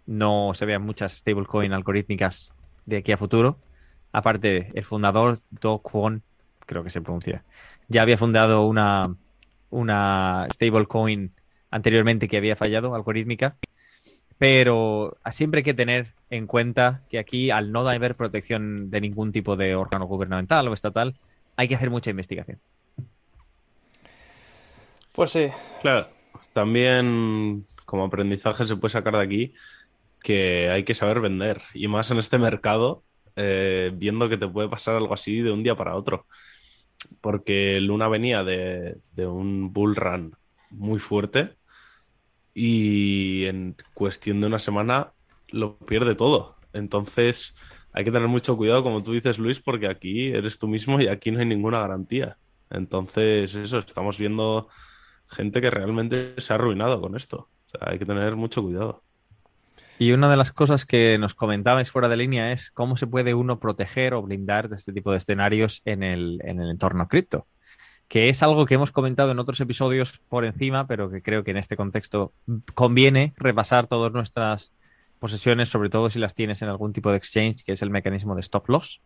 no 0.06 0.52
se 0.54 0.66
vean 0.66 0.82
muchas 0.82 1.14
stablecoin 1.14 1.72
algorítmicas 1.72 2.52
de 2.86 2.98
aquí 2.98 3.12
a 3.12 3.18
futuro. 3.18 3.60
Aparte, 4.12 4.72
el 4.74 4.84
fundador, 4.84 5.40
Do 5.52 5.80
Kwon, 5.80 6.24
creo 6.66 6.84
que 6.84 6.90
se 6.90 7.02
pronuncia, 7.02 7.44
ya 7.88 8.02
había 8.02 8.18
fundado 8.18 8.66
una, 8.66 9.16
una 9.70 10.48
stablecoin 10.52 11.32
anteriormente 11.70 12.28
que 12.28 12.38
había 12.38 12.56
fallado, 12.56 12.96
algorítmica, 12.96 13.56
pero 14.40 15.18
siempre 15.32 15.60
hay 15.60 15.64
que 15.64 15.74
tener 15.74 16.14
en 16.30 16.48
cuenta 16.48 17.04
que 17.10 17.20
aquí, 17.20 17.52
al 17.52 17.74
no 17.74 17.88
haber 17.88 18.16
protección 18.16 18.90
de 18.90 19.02
ningún 19.02 19.34
tipo 19.34 19.58
de 19.58 19.76
órgano 19.76 20.06
gubernamental 20.06 20.68
o 20.70 20.74
estatal, 20.74 21.20
hay 21.58 21.68
que 21.68 21.76
hacer 21.76 21.90
mucha 21.90 22.10
investigación. 22.10 22.58
Pues 25.14 25.32
sí. 25.32 25.48
Claro, 25.82 26.08
también 26.54 27.66
como 27.84 28.06
aprendizaje 28.06 28.66
se 28.66 28.78
puede 28.78 28.94
sacar 28.94 29.18
de 29.18 29.24
aquí 29.24 29.54
que 30.24 30.70
hay 30.70 30.86
que 30.86 30.96
saber 30.96 31.20
vender. 31.20 31.62
Y 31.74 31.90
más 31.90 32.10
en 32.12 32.20
este 32.20 32.38
mercado, 32.38 33.04
eh, 33.36 33.92
viendo 33.94 34.30
que 34.30 34.38
te 34.38 34.48
puede 34.48 34.70
pasar 34.70 34.96
algo 34.96 35.14
así 35.14 35.42
de 35.42 35.52
un 35.52 35.64
día 35.64 35.76
para 35.76 35.98
otro. 35.98 36.28
Porque 37.20 37.82
Luna 37.82 38.08
venía 38.08 38.46
de, 38.46 39.00
de 39.12 39.28
un 39.28 39.74
bull 39.74 39.98
run 39.98 40.34
muy 40.72 41.00
fuerte 41.00 41.59
y 42.62 43.46
en 43.46 43.78
cuestión 43.94 44.42
de 44.42 44.48
una 44.48 44.60
semana 44.60 45.14
lo 45.48 45.78
pierde 45.78 46.14
todo. 46.14 46.58
Entonces 46.74 47.56
hay 47.94 48.04
que 48.04 48.12
tener 48.12 48.28
mucho 48.28 48.58
cuidado, 48.58 48.84
como 48.84 49.02
tú 49.02 49.14
dices, 49.14 49.40
Luis, 49.40 49.62
porque 49.62 49.88
aquí 49.88 50.28
eres 50.28 50.60
tú 50.60 50.68
mismo 50.68 51.00
y 51.00 51.08
aquí 51.08 51.32
no 51.32 51.40
hay 51.40 51.46
ninguna 51.46 51.80
garantía. 51.80 52.38
Entonces, 52.70 53.56
eso, 53.56 53.80
estamos 53.80 54.18
viendo 54.18 54.68
gente 55.30 55.62
que 55.62 55.72
realmente 55.72 56.34
se 56.36 56.52
ha 56.52 56.58
arruinado 56.58 57.00
con 57.00 57.16
esto. 57.16 57.48
O 57.68 57.70
sea, 57.70 57.92
hay 57.92 57.98
que 57.98 58.06
tener 58.06 58.36
mucho 58.36 58.62
cuidado. 58.62 59.04
Y 59.98 60.12
una 60.12 60.30
de 60.30 60.36
las 60.36 60.52
cosas 60.52 60.86
que 60.86 61.18
nos 61.18 61.36
comentabais 61.36 61.90
fuera 61.90 62.10
de 62.10 62.18
línea 62.18 62.52
es 62.52 62.72
cómo 62.72 62.98
se 62.98 63.08
puede 63.08 63.34
uno 63.34 63.60
proteger 63.60 64.14
o 64.14 64.22
blindar 64.22 64.68
de 64.68 64.76
este 64.76 64.92
tipo 64.92 65.12
de 65.12 65.20
escenarios 65.20 65.82
en 65.86 66.04
el, 66.04 66.42
en 66.44 66.60
el 66.60 66.70
entorno 66.70 67.08
cripto 67.08 67.48
que 68.10 68.28
es 68.28 68.42
algo 68.42 68.66
que 68.66 68.74
hemos 68.74 68.92
comentado 68.92 69.32
en 69.32 69.40
otros 69.40 69.62
episodios 69.62 70.20
por 70.30 70.44
encima, 70.44 70.88
pero 70.88 71.12
que 71.12 71.22
creo 71.22 71.44
que 71.44 71.52
en 71.52 71.58
este 71.58 71.78
contexto 71.78 72.34
conviene 72.74 73.34
repasar 73.38 73.86
todas 73.86 74.12
nuestras 74.12 74.74
posesiones, 75.20 75.70
sobre 75.70 75.92
todo 75.92 76.10
si 76.10 76.18
las 76.18 76.34
tienes 76.34 76.64
en 76.64 76.70
algún 76.70 76.92
tipo 76.92 77.12
de 77.12 77.18
exchange, 77.18 77.64
que 77.64 77.74
es 77.74 77.84
el 77.84 77.92
mecanismo 77.92 78.34
de 78.34 78.42
stop 78.42 78.68
loss, 78.68 79.02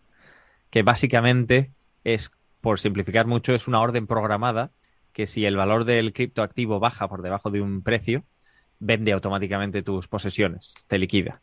que 0.70 0.84
básicamente 0.84 1.72
es, 2.06 2.32
por 2.62 2.80
simplificar 2.80 3.28
mucho, 3.28 3.54
es 3.54 3.68
una 3.68 3.82
orden 3.82 4.08
programada 4.08 4.72
que 5.12 5.28
si 5.28 5.46
el 5.46 5.58
valor 5.58 5.84
del 5.84 6.14
criptoactivo 6.14 6.80
baja 6.80 7.10
por 7.10 7.22
debajo 7.22 7.52
de 7.52 7.62
un 7.62 7.84
precio, 7.84 8.24
vende 8.80 9.12
automáticamente 9.12 9.84
tus 9.84 10.08
posesiones, 10.08 10.76
te 10.88 10.98
liquida. 10.98 11.42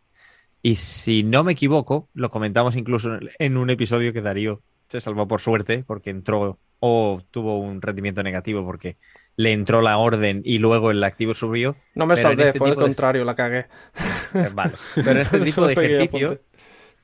Y 0.62 0.76
si 0.76 1.22
no 1.24 1.44
me 1.44 1.52
equivoco, 1.52 2.08
lo 2.14 2.30
comentamos 2.30 2.74
incluso 2.74 3.18
en 3.38 3.56
un 3.58 3.68
episodio 3.68 4.14
que 4.14 4.22
Darío 4.22 4.62
se 4.90 5.00
salvó 5.00 5.29
por 5.29 5.40
suerte 5.40 5.85
porque 5.87 6.11
entró 6.11 6.59
o 6.81 7.22
tuvo 7.31 7.59
un 7.59 7.81
rendimiento 7.81 8.24
negativo 8.24 8.64
porque 8.64 8.96
le 9.37 9.53
entró 9.53 9.83
la 9.83 9.98
orden 9.98 10.42
y 10.44 10.59
luego 10.59 10.90
el 10.90 11.05
activo 11.05 11.33
subió. 11.33 11.76
No 11.94 12.07
me 12.07 12.16
salvé, 12.16 12.44
este 12.44 12.59
fue 12.59 12.70
al 12.70 12.74
contrario, 12.74 13.24
la 13.24 13.37
cagué. 13.37 13.66
Eh, 14.35 14.48
vale, 14.53 14.72
pero 14.96 15.12
en 15.12 15.18
este 15.20 15.40
tipo 15.40 15.64
de 15.64 15.74
ejercicio, 15.74 16.40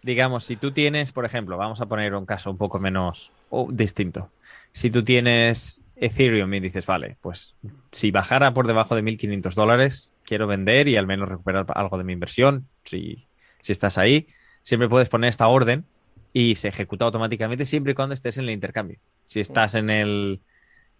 digamos, 0.02 0.44
si 0.44 0.56
tú 0.56 0.72
tienes, 0.72 1.12
por 1.12 1.24
ejemplo, 1.24 1.56
vamos 1.56 1.80
a 1.80 1.86
poner 1.86 2.14
un 2.14 2.26
caso 2.26 2.50
un 2.50 2.58
poco 2.58 2.80
menos 2.80 3.30
distinto. 3.70 4.32
Si 4.72 4.90
tú 4.90 5.04
tienes 5.04 5.84
Ethereum 5.94 6.52
y 6.54 6.60
dices, 6.60 6.86
vale, 6.86 7.16
pues 7.20 7.54
si 7.92 8.10
bajara 8.10 8.52
por 8.52 8.66
debajo 8.66 8.96
de 8.96 9.02
1.500 9.02 9.54
dólares, 9.54 10.10
quiero 10.24 10.48
vender 10.48 10.88
y 10.88 10.96
al 10.96 11.06
menos 11.06 11.28
recuperar 11.28 11.66
algo 11.68 11.98
de 11.98 12.04
mi 12.04 12.14
inversión, 12.14 12.66
si, 12.82 13.28
si 13.60 13.70
estás 13.70 13.96
ahí, 13.96 14.26
siempre 14.62 14.88
puedes 14.88 15.08
poner 15.08 15.28
esta 15.28 15.46
orden 15.46 15.84
y 16.38 16.54
se 16.54 16.68
ejecuta 16.68 17.06
automáticamente 17.06 17.64
siempre 17.64 17.92
y 17.92 17.94
cuando 17.94 18.12
estés 18.12 18.36
en 18.36 18.44
el 18.44 18.50
intercambio. 18.50 18.98
Si 19.26 19.40
estás 19.40 19.74
en 19.74 19.88
el, 19.88 20.42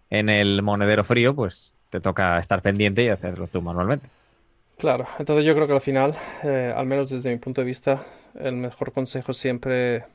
en 0.09 0.29
el 0.29 0.63
monedero 0.63 1.03
frío, 1.03 1.35
pues 1.35 1.75
te 1.91 2.01
toca 2.01 2.39
estar 2.39 2.63
pendiente 2.63 3.03
y 3.03 3.09
hacerlo 3.09 3.45
tú 3.45 3.61
manualmente. 3.61 4.09
Claro, 4.79 5.05
entonces 5.19 5.45
yo 5.45 5.53
creo 5.53 5.67
que 5.67 5.73
al 5.73 5.81
final, 5.81 6.15
eh, 6.43 6.73
al 6.75 6.87
menos 6.87 7.11
desde 7.11 7.29
mi 7.29 7.37
punto 7.37 7.61
de 7.61 7.67
vista, 7.67 8.03
el 8.33 8.55
mejor 8.55 8.91
consejo 8.91 9.31
siempre... 9.31 10.05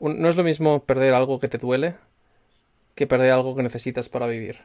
no 0.00 0.26
es 0.26 0.36
lo 0.36 0.42
mismo 0.42 0.82
perder 0.84 1.12
algo 1.12 1.38
que 1.38 1.48
te 1.48 1.58
duele 1.58 1.96
que 2.94 3.06
perder 3.06 3.32
algo 3.32 3.54
que 3.54 3.62
necesitas 3.62 4.08
para 4.08 4.26
vivir. 4.26 4.56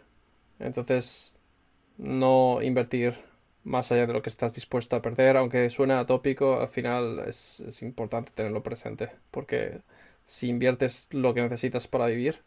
Entonces, 0.58 1.34
no 1.98 2.62
invertir 2.62 3.20
más 3.64 3.92
allá 3.92 4.06
de 4.06 4.14
lo 4.14 4.22
que 4.22 4.30
estás 4.30 4.54
dispuesto 4.54 4.96
a 4.96 5.02
perder, 5.02 5.38
aunque 5.38 5.70
suene 5.70 5.94
atópico, 5.94 6.60
al 6.60 6.68
final 6.68 7.24
es, 7.28 7.82
importante 7.82 8.32
tenerlo 8.34 8.64
presente, 8.64 9.10
porque 9.32 9.80
si 10.26 10.50
inviertes 10.50 11.08
lo 11.12 11.34
que 11.34 11.42
necesitas 11.42 11.88
para 11.88 12.08
vivir, 12.08 12.40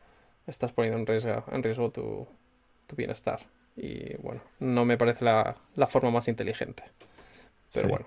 estás 0.46 0.72
poniendo 0.72 0.98
en 0.98 1.06
riesgo, 1.06 1.44
en 1.50 1.62
riesgo 1.62 1.90
tu, 1.90 2.26
bienestar. 2.96 3.40
Y 3.76 4.16
bueno, 4.18 4.40
no 4.60 4.84
me 4.84 4.96
parece 4.96 5.24
la, 5.24 5.56
forma 5.88 6.10
más 6.10 6.28
inteligente. 6.28 6.84
Pero 7.72 7.88
bueno. 7.88 8.06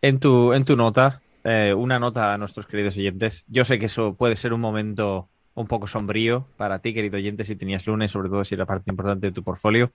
En 0.00 0.18
tu, 0.18 0.52
en 0.52 0.64
tu 0.64 0.76
nota, 0.76 1.20
eh, 1.44 1.74
una 1.74 1.98
nota 1.98 2.32
a 2.32 2.38
nuestros 2.38 2.66
queridos 2.66 2.96
oyentes. 2.96 3.44
Yo 3.48 3.64
sé 3.64 3.78
que 3.78 3.86
eso 3.86 4.14
puede 4.14 4.36
ser 4.36 4.52
un 4.52 4.60
momento 4.60 5.28
un 5.54 5.66
poco 5.66 5.86
sombrío 5.86 6.46
para 6.56 6.80
ti, 6.80 6.94
querido 6.94 7.16
oyente, 7.16 7.44
si 7.44 7.56
tenías 7.56 7.86
lunes, 7.86 8.10
sobre 8.10 8.28
todo 8.28 8.44
si 8.44 8.54
era 8.54 8.66
parte 8.66 8.90
importante 8.90 9.28
de 9.28 9.32
tu 9.32 9.42
portfolio. 9.42 9.92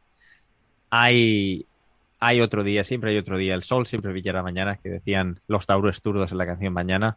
Hay, 0.90 1.66
hay 2.20 2.42
otro 2.42 2.64
día, 2.64 2.84
siempre 2.84 3.12
hay 3.12 3.18
otro 3.18 3.38
día. 3.38 3.56
El 3.56 3.64
sol 3.64 3.88
siempre 3.88 4.12
brillará 4.12 4.44
mañana, 4.44 4.78
que 4.78 4.90
decían 4.90 5.40
los 5.48 5.66
tauros 5.66 6.02
turdos 6.02 6.32
en 6.32 6.38
la 6.38 6.46
canción 6.46 6.74
Mañana. 6.74 7.16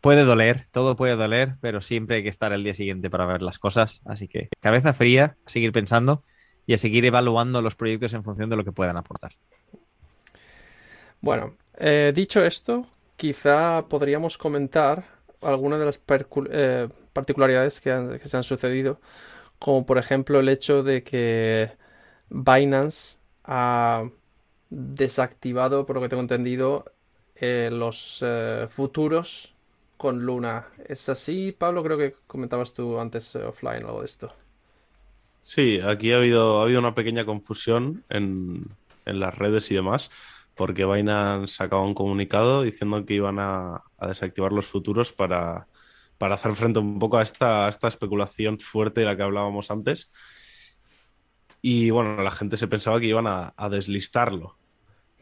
Puede 0.00 0.24
doler, 0.24 0.66
todo 0.70 0.96
puede 0.96 1.16
doler, 1.16 1.54
pero 1.60 1.80
siempre 1.80 2.16
hay 2.16 2.22
que 2.22 2.28
estar 2.28 2.52
el 2.52 2.62
día 2.62 2.74
siguiente 2.74 3.08
para 3.08 3.24
ver 3.24 3.40
las 3.40 3.58
cosas. 3.58 4.02
Así 4.04 4.28
que 4.28 4.48
cabeza 4.60 4.92
fría, 4.92 5.36
seguir 5.46 5.72
pensando 5.72 6.22
y 6.66 6.74
a 6.74 6.78
seguir 6.78 7.06
evaluando 7.06 7.62
los 7.62 7.74
proyectos 7.74 8.12
en 8.12 8.22
función 8.22 8.50
de 8.50 8.56
lo 8.56 8.64
que 8.64 8.72
puedan 8.72 8.96
aportar. 8.96 9.32
Bueno, 11.20 11.56
eh, 11.78 12.12
dicho 12.14 12.44
esto, 12.44 12.86
quizá 13.16 13.86
podríamos 13.88 14.36
comentar 14.36 15.04
algunas 15.40 15.78
de 15.78 15.86
las 15.86 16.02
eh, 16.50 16.88
particularidades 17.12 17.80
que, 17.80 18.20
se 18.22 18.36
han 18.36 18.42
sucedido, 18.42 19.00
como 19.58 19.86
por 19.86 19.96
ejemplo 19.98 20.40
el 20.40 20.50
hecho 20.50 20.82
de 20.82 21.02
que 21.02 21.70
Binance 22.28 23.23
ha 23.44 24.08
desactivado, 24.70 25.86
por 25.86 25.96
lo 25.96 26.02
que 26.02 26.08
tengo 26.08 26.22
entendido, 26.22 26.92
eh, 27.36 27.70
los 27.72 28.20
eh, 28.24 28.66
futuros 28.68 29.54
con 29.96 30.24
Luna. 30.24 30.68
¿Es 30.86 31.08
así, 31.08 31.52
Pablo? 31.52 31.82
Creo 31.82 31.98
que 31.98 32.16
comentabas 32.26 32.74
tú 32.74 32.98
antes 32.98 33.36
offline 33.36 33.84
algo 33.84 34.00
de 34.00 34.06
esto. 34.06 34.32
Sí, 35.42 35.80
aquí 35.80 36.12
ha 36.12 36.16
habido, 36.16 36.60
ha 36.60 36.64
habido 36.64 36.80
una 36.80 36.94
pequeña 36.94 37.24
confusión 37.24 38.02
en, 38.08 38.64
en 39.04 39.20
las 39.20 39.36
redes 39.36 39.70
y 39.70 39.74
demás 39.74 40.10
porque 40.54 40.84
Binance 40.84 41.54
sacaba 41.54 41.82
un 41.82 41.94
comunicado 41.94 42.62
diciendo 42.62 43.04
que 43.04 43.14
iban 43.14 43.38
a, 43.38 43.82
desactivar 44.00 44.52
los 44.52 44.66
futuros 44.66 45.12
para, 45.12 45.66
hacer 46.18 46.54
frente 46.54 46.78
un 46.78 46.98
poco 46.98 47.18
a 47.18 47.22
esta, 47.22 47.68
esta 47.68 47.88
especulación 47.88 48.58
fuerte 48.58 49.00
de 49.00 49.06
la 49.06 49.16
que 49.16 49.22
hablábamos 49.22 49.70
antes. 49.70 50.10
Y 51.66 51.88
bueno, 51.88 52.22
la 52.22 52.30
gente 52.30 52.58
se 52.58 52.68
pensaba 52.68 53.00
que 53.00 53.06
iban 53.06 53.24
a, 53.26 53.54
deslistarlo, 53.70 54.58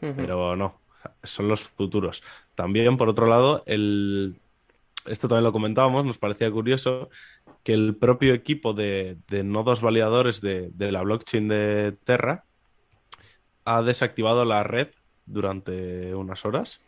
pero 0.01 0.57
no, 0.57 0.81
son 1.23 1.47
los 1.47 1.63
futuros. 1.63 2.25
También, 2.57 2.97
por 2.97 3.09
otro 3.09 3.27
lado, 3.27 3.63
el... 3.65 4.41
esto 5.07 5.29
también 5.29 5.45
lo 5.45 5.53
comentábamos, 5.53 6.05
nos 6.05 6.19
parecía 6.19 6.51
curioso 6.51 7.11
que 7.63 7.75
el 7.75 7.95
propio 7.95 8.35
equipo 8.35 8.73
de, 8.73 9.19
nodos 9.45 9.83
validadores 9.83 10.41
de, 10.41 10.71
de 10.75 10.91
la 10.91 11.03
blockchain 11.03 11.47
de 11.47 11.97
Terra 12.03 12.45
ha 13.65 13.83
desactivado 13.83 14.45
la 14.45 14.65
red 14.65 14.89
durante 15.27 16.13
unas 16.13 16.45
horas. 16.45 16.81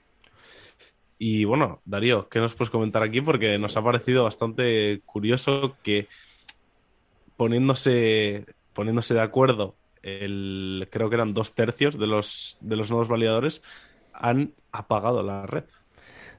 Y 1.17 1.45
bueno, 1.45 1.81
Darío, 1.85 2.29
¿qué 2.29 2.40
nos 2.40 2.57
puedes 2.57 2.73
comentar 2.73 3.05
aquí? 3.05 3.21
Porque 3.21 3.57
nos 3.59 3.77
ha 3.77 3.85
parecido 3.85 4.25
bastante 4.25 5.01
curioso 5.07 5.77
que 5.85 6.09
poniéndose, 7.37 8.47
poniéndose 8.75 9.15
de 9.15 9.21
acuerdo, 9.21 9.75
el, 10.03 10.89
creo 10.91 11.09
que 11.09 11.17
eran 11.17 11.35
dos 11.35 11.55
tercios 11.55 11.99
de 11.99 12.07
los, 12.07 12.59
de 12.61 12.77
los 12.77 12.91
nuevos 12.91 13.09
validadores 13.09 13.63
han 14.13 14.53
apagado 14.73 15.23
la 15.23 15.47
red. 15.47 15.65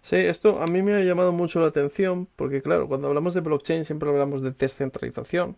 Sí, 0.01 0.17
esto 0.17 0.61
a 0.61 0.67
mí 0.67 0.83
me 0.83 0.93
ha 0.93 1.03
llamado 1.03 1.31
mucho 1.31 1.59
la 1.61 1.67
atención 1.67 2.27
porque 2.35 2.61
claro, 2.61 2.87
cuando 2.87 3.07
hablamos 3.07 3.33
de 3.33 3.41
blockchain 3.41 3.85
siempre 3.85 4.09
hablamos 4.09 4.43
de 4.43 4.51
descentralización. 4.51 5.57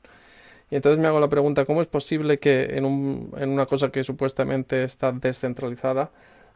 Y 0.69 0.75
entonces 0.75 0.99
me 0.99 1.07
hago 1.07 1.19
la 1.19 1.29
pregunta, 1.29 1.65
¿cómo 1.65 1.81
es 1.81 1.87
posible 1.87 2.39
que 2.39 2.77
en, 2.77 2.85
un, 2.85 3.33
en 3.37 3.49
una 3.49 3.65
cosa 3.65 3.89
que 3.91 4.03
supuestamente 4.03 4.83
está 4.83 5.11
descentralizada 5.11 6.11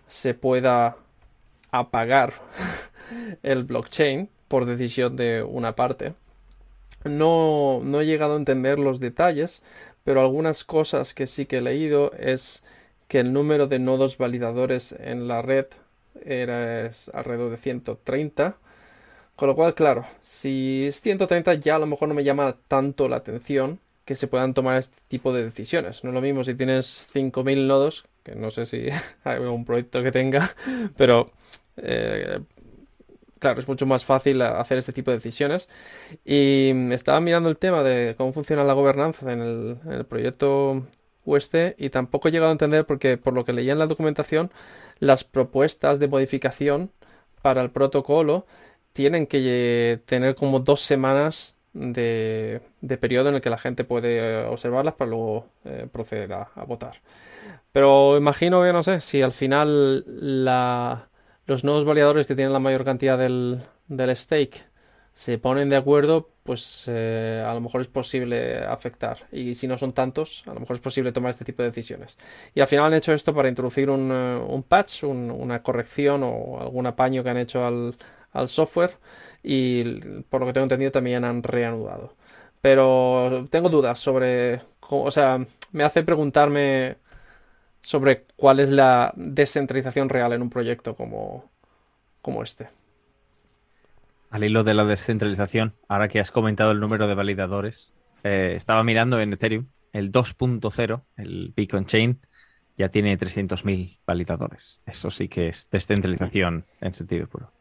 se 0.08 0.34
pueda 0.34 0.98
apagar 1.72 2.34
el 3.44 3.64
blockchain 3.64 4.30
por 4.48 4.66
decisión 4.66 5.16
de 5.16 5.44
una 5.44 5.76
parte? 5.76 6.14
No, 7.04 7.82
no 7.84 8.02
he 8.02 8.06
llegado 8.06 8.34
a 8.34 8.38
entender 8.38 8.80
los 8.80 9.00
detalles, 9.00 9.64
pero 10.04 10.22
algunas 10.22 10.64
cosas 10.64 11.14
que 11.14 11.28
sí 11.28 11.46
que 11.46 11.58
he 11.58 11.62
leído 11.62 12.12
es 12.14 12.64
que 13.08 13.20
el 13.20 13.34
número 13.34 13.68
de 13.68 13.80
nodos 13.80 14.18
validadores 14.18 14.94
en 14.94 15.28
la 15.28 15.42
red 15.42 15.66
era 16.26 16.90
alrededor 17.14 17.52
de 17.52 17.58
130. 17.58 18.56
Con 19.36 19.48
lo 19.48 19.56
cual, 19.56 19.74
claro, 19.74 20.06
si 20.22 20.86
es 20.86 21.02
130 21.02 21.56
ya 21.56 21.76
a 21.76 21.80
lo 21.80 21.88
mejor 21.88 22.08
no 22.08 22.14
me 22.14 22.24
llama 22.24 22.58
tanto 22.68 23.10
la 23.10 23.18
atención, 23.18 23.80
que 24.06 24.16
se 24.16 24.28
puedan 24.28 24.54
tomar 24.54 24.78
este 24.78 24.98
tipo 25.08 25.34
de 25.34 25.44
decisiones. 25.44 26.04
No 26.04 26.10
es 26.10 26.14
lo 26.14 26.22
mismo 26.22 26.44
si 26.44 26.56
tienes 26.56 27.08
5.000 27.14 27.68
nodos, 27.68 28.06
que 28.24 28.36
no 28.36 28.52
sé 28.52 28.66
si 28.66 28.88
hay 29.24 29.38
algún 29.38 29.66
proyecto 29.66 30.04
que 30.04 30.12
tenga, 30.12 30.50
pero 30.98 31.28
eh, 31.78 32.40
claro, 33.42 33.60
es 33.60 33.68
mucho 33.68 33.86
más 33.88 34.06
fácil 34.06 34.42
hacer 34.44 34.78
este 34.78 34.94
tipo 34.94 35.12
de 35.12 35.18
decisiones. 35.18 35.68
Y 36.24 36.72
estaba 36.94 37.20
mirando 37.20 37.50
el 37.50 37.58
tema 37.58 37.84
de 37.84 38.16
cómo 38.16 38.32
funciona 38.34 38.64
la 38.64 38.74
gobernanza 38.74 39.32
en 39.34 39.42
el, 39.42 40.06
proyecto 40.06 40.86
UST 41.26 41.56
y 41.78 41.90
tampoco 41.90 42.28
he 42.28 42.32
llegado 42.32 42.50
a 42.50 42.54
entender 42.54 42.86
porque 42.86 43.18
por 43.18 43.34
lo 43.34 43.44
que 43.44 43.54
leía 43.54 43.74
en 43.74 43.80
la 43.80 43.88
documentación, 43.88 44.52
las 45.00 45.24
propuestas 45.24 46.00
de 46.00 46.08
modificación 46.08 46.92
para 47.42 47.62
el 47.62 47.72
protocolo 47.72 48.46
tienen 48.94 49.28
que 49.28 50.02
tener 50.06 50.36
como 50.36 50.60
dos 50.60 50.82
semanas 50.82 51.58
de, 51.74 52.62
periodo 53.00 53.30
en 53.30 53.36
el 53.36 53.42
que 53.42 53.50
la 53.50 53.58
gente 53.58 53.84
puede 53.84 54.46
observarlas 54.46 54.96
para 54.96 55.10
luego 55.10 55.48
eh, 55.66 55.88
proceder 55.92 56.34
a, 56.34 56.50
votar. 56.68 57.02
Pero 57.72 58.18
imagino 58.18 58.62
que, 58.64 58.74
no 58.74 58.84
sé, 58.84 59.00
si 59.02 59.22
al 59.22 59.34
final 59.34 60.06
los 61.52 61.66
nuevos 61.66 61.84
validadores 61.84 62.26
que 62.26 62.34
tienen 62.34 62.54
la 62.54 62.60
mayor 62.60 62.86
cantidad 62.86 63.18
del, 63.18 63.62
stake 64.16 64.64
se 65.14 65.38
ponen 65.38 65.70
de 65.70 65.76
acuerdo, 65.76 66.30
pues 66.44 66.86
eh, 66.88 67.44
a 67.46 67.54
lo 67.54 67.60
mejor 67.60 67.82
es 67.82 67.90
posible 67.90 68.60
afectar. 68.64 69.18
Y 69.34 69.54
si 69.56 69.68
no 69.68 69.78
son 69.78 69.92
tantos, 69.92 70.44
a 70.48 70.54
lo 70.54 70.62
mejor 70.62 70.78
es 70.78 70.82
posible 70.82 71.12
tomar 71.12 71.32
este 71.32 71.44
tipo 71.44 71.62
de 71.62 71.68
decisiones. 71.70 72.18
Y 72.56 72.62
al 72.62 72.68
final 72.68 72.86
han 72.86 72.94
hecho 72.94 73.12
esto 73.12 73.34
para 73.34 73.50
introducir 73.50 73.90
un, 73.90 74.64
patch, 74.66 75.04
una 75.04 75.62
corrección 75.62 76.24
o 76.24 76.62
algún 76.62 76.88
apaño 76.88 77.22
que 77.22 77.30
han 77.30 77.38
hecho 77.38 77.66
al, 77.66 77.96
al 78.32 78.48
software 78.48 78.94
y 79.44 79.84
por 80.30 80.40
lo 80.40 80.48
que 80.48 80.54
tengo 80.54 80.64
entendido 80.64 80.92
también 80.92 81.26
han 81.26 81.44
reanudado. 81.44 82.16
Pero 82.62 83.46
tengo 83.50 83.68
dudas 83.68 84.00
sobre, 84.00 84.62
o 84.90 85.12
sea, 85.12 85.46
me 85.74 85.84
hace 85.84 86.04
preguntarme 86.04 86.96
sobre 87.82 88.26
cuál 88.36 88.60
es 88.60 88.70
la 88.70 89.13
descentralización 89.15 90.10
real 90.10 90.34
en 90.34 90.41
un 90.41 90.50
proyecto 90.50 90.96
como, 90.96 91.50
como 92.22 92.44
este. 92.44 92.70
Al 94.30 94.44
hilo 94.44 94.63
de 94.63 94.74
la 94.74 94.86
descentralización, 94.86 95.74
ahora 95.88 96.08
que 96.08 96.20
has 96.20 96.32
comentado 96.32 96.72
el 96.72 96.80
número 96.80 97.08
de 97.08 97.15
validadores, 97.15 97.91
eh, 98.24 98.54
estaba 98.56 98.84
mirando 98.84 99.20
en 99.20 99.34
Ethereum, 99.34 99.65
el 99.91 100.12
2.0, 100.12 101.02
el 101.17 101.54
Beacon 101.56 101.86
Chain, 101.86 102.20
ya 102.78 102.89
tiene 102.89 103.17
300.000 103.17 104.00
validadores. 104.06 104.82
Eso 104.86 105.12
sí 105.12 105.28
que 105.28 105.50
es 105.50 105.70
descentralización 105.70 106.65
en 106.80 106.94
sentido 106.94 107.28
puro. 107.28 107.52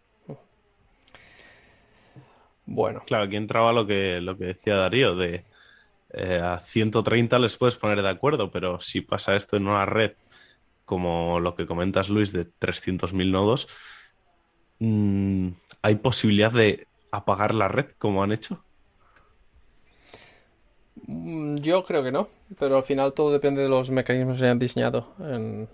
Bueno. 2.67 3.03
Claro, 3.05 3.25
aquí 3.25 3.35
entraba 3.35 3.73
lo 3.73 3.85
que, 3.85 4.21
lo 4.21 4.39
que 4.39 4.45
decía 4.45 4.77
Darío, 4.77 5.17
de 5.17 5.45
eh, 6.13 6.39
a 6.43 6.59
130 6.59 7.39
les 7.39 7.57
puedes 7.57 7.77
poner 7.77 8.03
de 8.03 8.09
acuerdo, 8.09 8.51
pero 8.51 8.81
si 8.81 9.01
pasa 9.01 9.37
esto 9.37 9.57
en 9.57 9.67
una 9.67 9.87
red 9.87 10.13
como 10.85 11.39
lo 11.39 11.55
que 11.55 11.67
comentas, 11.67 12.09
Luis, 12.09 12.33
de 12.33 12.47
300.000 12.47 13.31
nodos, 13.31 13.69
mm, 14.81 15.51
¿hay 15.83 15.95
posibilidad 15.97 16.53
de 16.53 16.89
apagar 17.13 17.55
la 17.55 17.69
red 17.69 17.93
como 17.99 18.25
han 18.25 18.33
hecho? 18.33 18.65
Mm, 21.07 21.57
yo 21.59 21.85
creo 21.85 22.03
que 22.03 22.11
no, 22.11 22.29
pero 22.59 22.77
al 22.77 22.85
final 22.85 23.13
todo 23.13 23.33
depende 23.33 23.63
de 23.63 23.69
los 23.69 23.91
mecanismos 23.91 24.35
que 24.35 24.41
se 24.41 24.45
hayan 24.47 24.59
diseñado 24.59 25.15
en, 25.21 25.69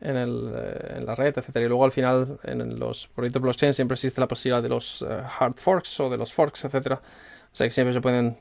eh, 0.00 0.94
en 0.96 1.06
la 1.06 1.14
red, 1.14 1.36
etcétera. 1.36 1.64
Y 1.64 1.68
luego 1.68 1.84
al 1.84 1.92
final 1.92 2.38
en 2.42 2.78
los 2.78 3.08
proyectos 3.08 3.40
blockchain 3.42 3.72
siempre 3.72 3.94
existe 3.94 4.20
la 4.20 4.28
posibilidad 4.28 4.62
de 4.62 4.68
los 4.68 5.02
eh, 5.02 5.22
hard 5.38 5.54
forks 5.56 6.00
o 6.00 6.10
de 6.10 6.16
los 6.16 6.32
forks, 6.32 6.64
etcétera. 6.64 7.00
O 7.52 7.56
sea 7.56 7.66
que 7.66 7.70
siempre 7.70 7.94
se 7.94 8.00
pueden 8.00 8.36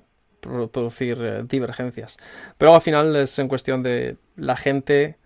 producir 0.71 1.17
eh, 1.21 1.43
divergencias. 1.47 2.17
Pero 2.57 2.75
al 2.75 2.81
final 2.81 3.15
es 3.15 3.37
en 3.39 3.47
cuestión 3.47 3.83
de 3.83 4.17
la 4.35 4.55
gente 4.55 5.17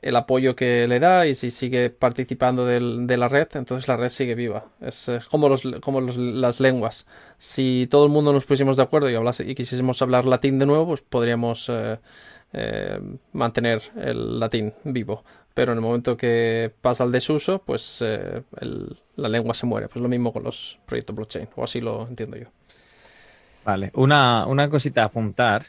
el 0.00 0.14
apoyo 0.14 0.54
que 0.54 0.86
le 0.86 1.00
da 1.00 1.26
y 1.26 1.34
si 1.34 1.50
sigue 1.50 1.90
participando 1.90 2.64
de 2.64 3.16
la 3.16 3.28
red, 3.28 3.48
entonces 3.54 3.88
la 3.88 3.96
red 3.96 4.10
sigue 4.10 4.34
viva. 4.34 4.66
Es 4.80 5.08
eh, 5.08 5.20
como, 5.30 5.48
los, 5.48 5.62
como 5.80 6.00
las 6.00 6.60
lenguas. 6.60 7.06
Si 7.38 7.88
todo 7.90 8.04
el 8.04 8.12
mundo 8.12 8.32
nos 8.32 8.44
pusiéramos 8.44 8.76
de 8.76 8.84
acuerdo 8.84 9.10
y, 9.10 9.14
y 9.14 9.54
quisiésemos 9.54 10.00
hablar 10.02 10.24
latín 10.24 10.58
de 10.58 10.66
nuevo, 10.66 10.86
pues 10.86 11.00
podríamos 11.00 11.68
eh, 11.70 13.00
mantener 13.32 13.82
el 13.96 14.38
latín 14.38 14.72
vivo. 14.84 15.24
Pero 15.52 15.72
en 15.72 15.78
el 15.78 15.82
momento 15.82 16.16
que 16.16 16.72
pasa 16.80 17.02
al 17.02 17.10
desuso, 17.10 17.60
pues 17.64 18.04
la 19.16 19.28
lengua 19.28 19.54
se 19.54 19.66
muere. 19.66 19.88
Pues 19.88 20.00
lo 20.00 20.08
mismo 20.08 20.32
con 20.32 20.44
los 20.44 20.78
proyectos 20.86 21.16
blockchain, 21.16 21.48
o 21.56 21.64
así 21.64 21.80
lo 21.80 22.06
entiendo 22.06 22.36
yo. 22.36 22.46
Vale, 23.68 23.90
una, 23.92 24.46
una 24.46 24.70
cosita 24.70 25.02
a 25.02 25.06
apuntar 25.06 25.66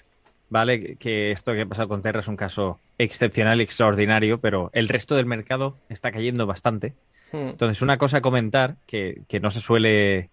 ¿vale? 0.49 0.95
Que 0.95 1.31
esto 1.31 1.53
que 1.53 1.62
ha 1.62 1.65
pasado 1.65 1.88
con 1.88 2.01
Terra 2.01 2.19
es 2.19 2.27
un 2.27 2.35
caso 2.35 2.79
excepcional 2.97 3.59
y 3.59 3.63
extraordinario, 3.63 4.39
pero 4.39 4.69
el 4.73 4.89
resto 4.89 5.15
del 5.15 5.25
mercado 5.25 5.77
está 5.89 6.12
cayendo 6.12 6.45
bastante. 6.45 6.93
Hmm. 7.31 7.49
Entonces, 7.49 7.81
una 7.81 7.97
cosa 7.97 8.17
a 8.17 8.21
comentar 8.21 8.75
que, 8.88 9.23
no 9.41 9.51
se 9.51 9.62
suele 9.62 10.29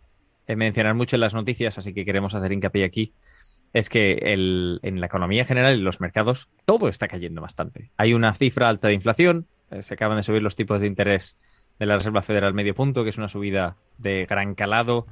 eh, 0.46 0.56
mencionar 0.56 0.94
mucho 0.94 1.16
en 1.16 1.20
las 1.20 1.34
noticias, 1.34 1.78
así 1.78 1.92
que 1.92 2.04
queremos 2.04 2.34
hacer 2.34 2.52
hincapié 2.52 2.84
aquí, 2.84 3.12
es 3.72 3.90
que 3.90 4.18
en 4.22 5.00
la 5.00 5.06
economía 5.06 5.44
general 5.44 5.76
y 5.76 5.82
los 5.82 6.00
mercados 6.00 6.48
todo 6.64 6.88
está 6.88 7.08
cayendo 7.08 7.42
bastante. 7.42 7.90
Hay 7.98 8.14
una 8.14 8.32
cifra 8.32 8.68
alta 8.68 8.88
de 8.88 8.94
inflación, 8.94 9.46
eh, 9.70 9.82
se 9.82 9.94
acaban 9.94 10.16
de 10.16 10.22
subir 10.22 10.42
los 10.42 10.56
tipos 10.56 10.80
de 10.80 10.86
interés 10.86 11.36
de 11.78 11.84
la 11.84 11.98
Reserva 11.98 12.22
Federal 12.22 12.54
medio 12.54 12.74
punto, 12.74 13.04
que 13.04 13.10
es 13.10 13.18
una 13.18 13.28
subida 13.28 13.76
de 13.98 14.24
gran 14.24 14.54
calado. 14.54 15.06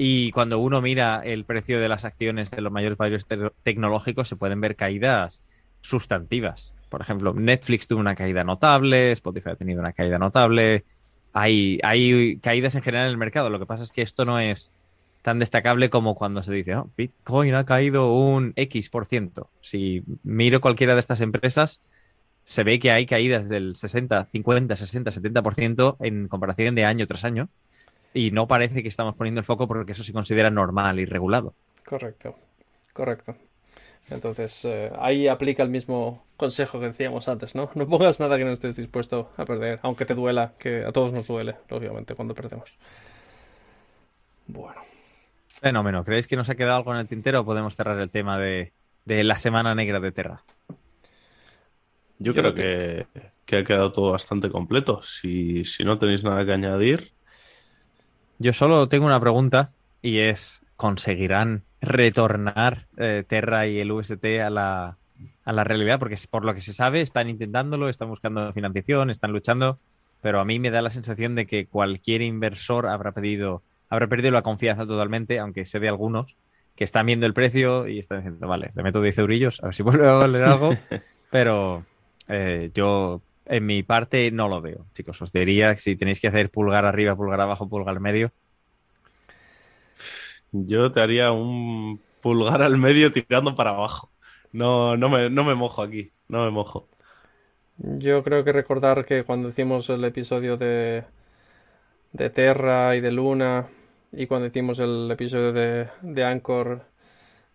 Y 0.00 0.30
cuando 0.30 0.60
uno 0.60 0.80
mira 0.80 1.20
el 1.24 1.44
precio 1.44 1.80
de 1.80 1.88
las 1.88 2.04
acciones 2.04 2.52
de 2.52 2.62
los 2.62 2.72
mayores 2.72 2.96
valores 2.96 3.26
tecnológicos, 3.64 4.28
se 4.28 4.36
pueden 4.36 4.60
ver 4.60 4.76
caídas 4.76 5.42
sustantivas. 5.80 6.72
Por 6.88 7.00
ejemplo, 7.00 7.34
Netflix 7.34 7.88
tuvo 7.88 7.98
una 7.98 8.14
caída 8.14 8.44
notable, 8.44 9.10
Spotify 9.10 9.50
ha 9.50 9.56
tenido 9.56 9.80
una 9.80 9.92
caída 9.92 10.16
notable. 10.16 10.84
Hay, 11.32 11.80
hay 11.82 12.38
caídas 12.38 12.76
en 12.76 12.82
general 12.82 13.06
en 13.06 13.10
el 13.10 13.18
mercado. 13.18 13.50
Lo 13.50 13.58
que 13.58 13.66
pasa 13.66 13.82
es 13.82 13.90
que 13.90 14.02
esto 14.02 14.24
no 14.24 14.38
es 14.38 14.70
tan 15.22 15.40
destacable 15.40 15.90
como 15.90 16.14
cuando 16.14 16.44
se 16.44 16.52
dice, 16.52 16.76
oh, 16.76 16.88
Bitcoin 16.96 17.54
ha 17.54 17.64
caído 17.64 18.14
un 18.14 18.52
X 18.54 18.90
por 18.90 19.04
ciento. 19.04 19.50
Si 19.60 20.04
miro 20.22 20.60
cualquiera 20.60 20.94
de 20.94 21.00
estas 21.00 21.20
empresas, 21.20 21.80
se 22.44 22.62
ve 22.62 22.78
que 22.78 22.92
hay 22.92 23.04
caídas 23.04 23.48
del 23.48 23.74
60, 23.74 24.26
50, 24.26 24.76
60, 24.76 25.10
70% 25.10 25.96
en 26.00 26.28
comparación 26.28 26.76
de 26.76 26.84
año 26.84 27.06
tras 27.08 27.24
año 27.24 27.48
y 28.18 28.32
no 28.32 28.48
parece 28.48 28.82
que 28.82 28.88
estamos 28.88 29.14
poniendo 29.14 29.38
el 29.38 29.44
foco 29.44 29.68
porque 29.68 29.92
eso 29.92 30.02
se 30.02 30.12
considera 30.12 30.50
normal 30.50 30.98
y 30.98 31.04
regulado. 31.04 31.54
Correcto, 31.84 32.34
correcto. 32.92 33.36
Entonces, 34.10 34.64
eh, 34.64 34.90
ahí 34.98 35.28
aplica 35.28 35.62
el 35.62 35.68
mismo 35.68 36.24
consejo 36.36 36.80
que 36.80 36.86
decíamos 36.86 37.28
antes, 37.28 37.54
¿no? 37.54 37.70
No 37.76 37.86
pongas 37.86 38.18
nada 38.18 38.36
que 38.36 38.44
no 38.44 38.50
estés 38.50 38.74
dispuesto 38.74 39.30
a 39.36 39.44
perder, 39.44 39.78
aunque 39.82 40.04
te 40.04 40.14
duela, 40.14 40.54
que 40.58 40.84
a 40.84 40.90
todos 40.90 41.12
nos 41.12 41.28
duele, 41.28 41.56
lógicamente, 41.68 42.16
cuando 42.16 42.34
perdemos. 42.34 42.76
Bueno. 44.48 44.80
Fenómeno. 45.46 46.04
¿Creéis 46.04 46.26
que 46.26 46.36
nos 46.36 46.50
ha 46.50 46.56
quedado 46.56 46.78
algo 46.78 46.92
en 46.94 47.00
el 47.00 47.08
tintero 47.08 47.40
o 47.40 47.44
podemos 47.44 47.76
cerrar 47.76 48.00
el 48.00 48.10
tema 48.10 48.36
de, 48.38 48.72
la 49.04 49.38
Semana 49.38 49.76
Negra 49.76 50.00
de 50.00 50.10
Terra? 50.10 50.42
Yo, 52.18 52.34
creo 52.34 52.52
que... 52.52 53.06
ha 53.14 53.64
quedado 53.64 53.92
todo 53.92 54.10
bastante 54.10 54.50
completo. 54.50 55.02
Si, 55.04 55.64
si 55.64 55.84
no 55.84 55.98
tenéis 55.98 56.24
nada 56.24 56.44
que 56.44 56.52
añadir, 56.52 57.12
yo 58.38 58.52
solo 58.52 58.88
tengo 58.88 59.06
una 59.06 59.20
pregunta 59.20 59.70
y 60.02 60.18
es, 60.18 60.62
¿conseguirán 60.76 61.62
retornar 61.80 62.86
eh, 62.96 63.24
Terra 63.26 63.66
y 63.66 63.80
el 63.80 63.92
UST 63.92 64.24
a 64.44 64.50
la, 64.50 64.96
a 65.44 65.52
la 65.52 65.64
realidad? 65.64 65.98
Porque 65.98 66.16
por 66.30 66.44
lo 66.44 66.54
que 66.54 66.60
se 66.60 66.74
sabe, 66.74 67.00
están 67.00 67.28
intentándolo, 67.28 67.88
están 67.88 68.08
buscando 68.08 68.52
financiación, 68.52 69.10
están 69.10 69.32
luchando, 69.32 69.78
pero 70.22 70.40
a 70.40 70.44
mí 70.44 70.58
me 70.58 70.70
da 70.70 70.82
la 70.82 70.90
sensación 70.90 71.34
de 71.34 71.46
que 71.46 71.66
cualquier 71.66 72.22
inversor 72.22 72.86
habrá 72.86 73.12
pedido, 73.12 73.62
habrá 73.90 74.06
perdido 74.06 74.32
la 74.32 74.42
confianza 74.42 74.86
totalmente, 74.86 75.38
aunque 75.38 75.66
sé 75.66 75.80
de 75.80 75.88
algunos 75.88 76.36
que 76.76 76.84
están 76.84 77.06
viendo 77.06 77.26
el 77.26 77.34
precio 77.34 77.88
y 77.88 77.98
están 77.98 78.18
diciendo, 78.18 78.46
vale, 78.46 78.70
le 78.74 78.82
meto 78.84 79.02
10 79.02 79.18
eurillos, 79.18 79.60
a 79.62 79.66
ver 79.66 79.74
si 79.74 79.82
vuelve 79.82 80.08
a 80.08 80.12
valer 80.12 80.44
algo, 80.44 80.76
pero 81.30 81.84
eh, 82.28 82.70
yo 82.72 83.20
en 83.48 83.66
mi 83.66 83.82
parte 83.82 84.30
no 84.30 84.48
lo 84.48 84.60
veo, 84.60 84.86
chicos. 84.94 85.20
Os 85.22 85.32
diría 85.32 85.74
que 85.74 85.80
si 85.80 85.96
tenéis 85.96 86.20
que 86.20 86.28
hacer 86.28 86.50
pulgar 86.50 86.84
arriba, 86.86 87.16
pulgar 87.16 87.40
abajo, 87.40 87.68
pulgar 87.68 88.00
medio. 88.00 88.32
Yo 90.52 90.90
te 90.92 91.00
haría 91.00 91.32
un 91.32 92.00
pulgar 92.22 92.62
al 92.62 92.78
medio 92.78 93.12
tirando 93.12 93.54
para 93.54 93.70
abajo. 93.70 94.12
No, 94.52 94.96
no, 94.96 95.08
me, 95.08 95.30
no 95.30 95.44
me 95.44 95.54
mojo 95.54 95.82
aquí, 95.82 96.12
no 96.28 96.44
me 96.44 96.50
mojo. 96.50 96.88
Yo 97.78 98.22
creo 98.24 98.44
que 98.44 98.52
recordar 98.52 99.04
que 99.06 99.24
cuando 99.24 99.48
hicimos 99.48 99.88
el 99.90 100.04
episodio 100.04 100.56
de, 100.56 101.04
de 102.12 102.30
Terra 102.30 102.96
y 102.96 103.00
de 103.00 103.12
Luna 103.12 103.66
y 104.12 104.26
cuando 104.26 104.46
hicimos 104.46 104.78
el 104.78 105.10
episodio 105.10 105.52
de, 105.52 105.88
de 106.02 106.24
Anchor 106.24 106.82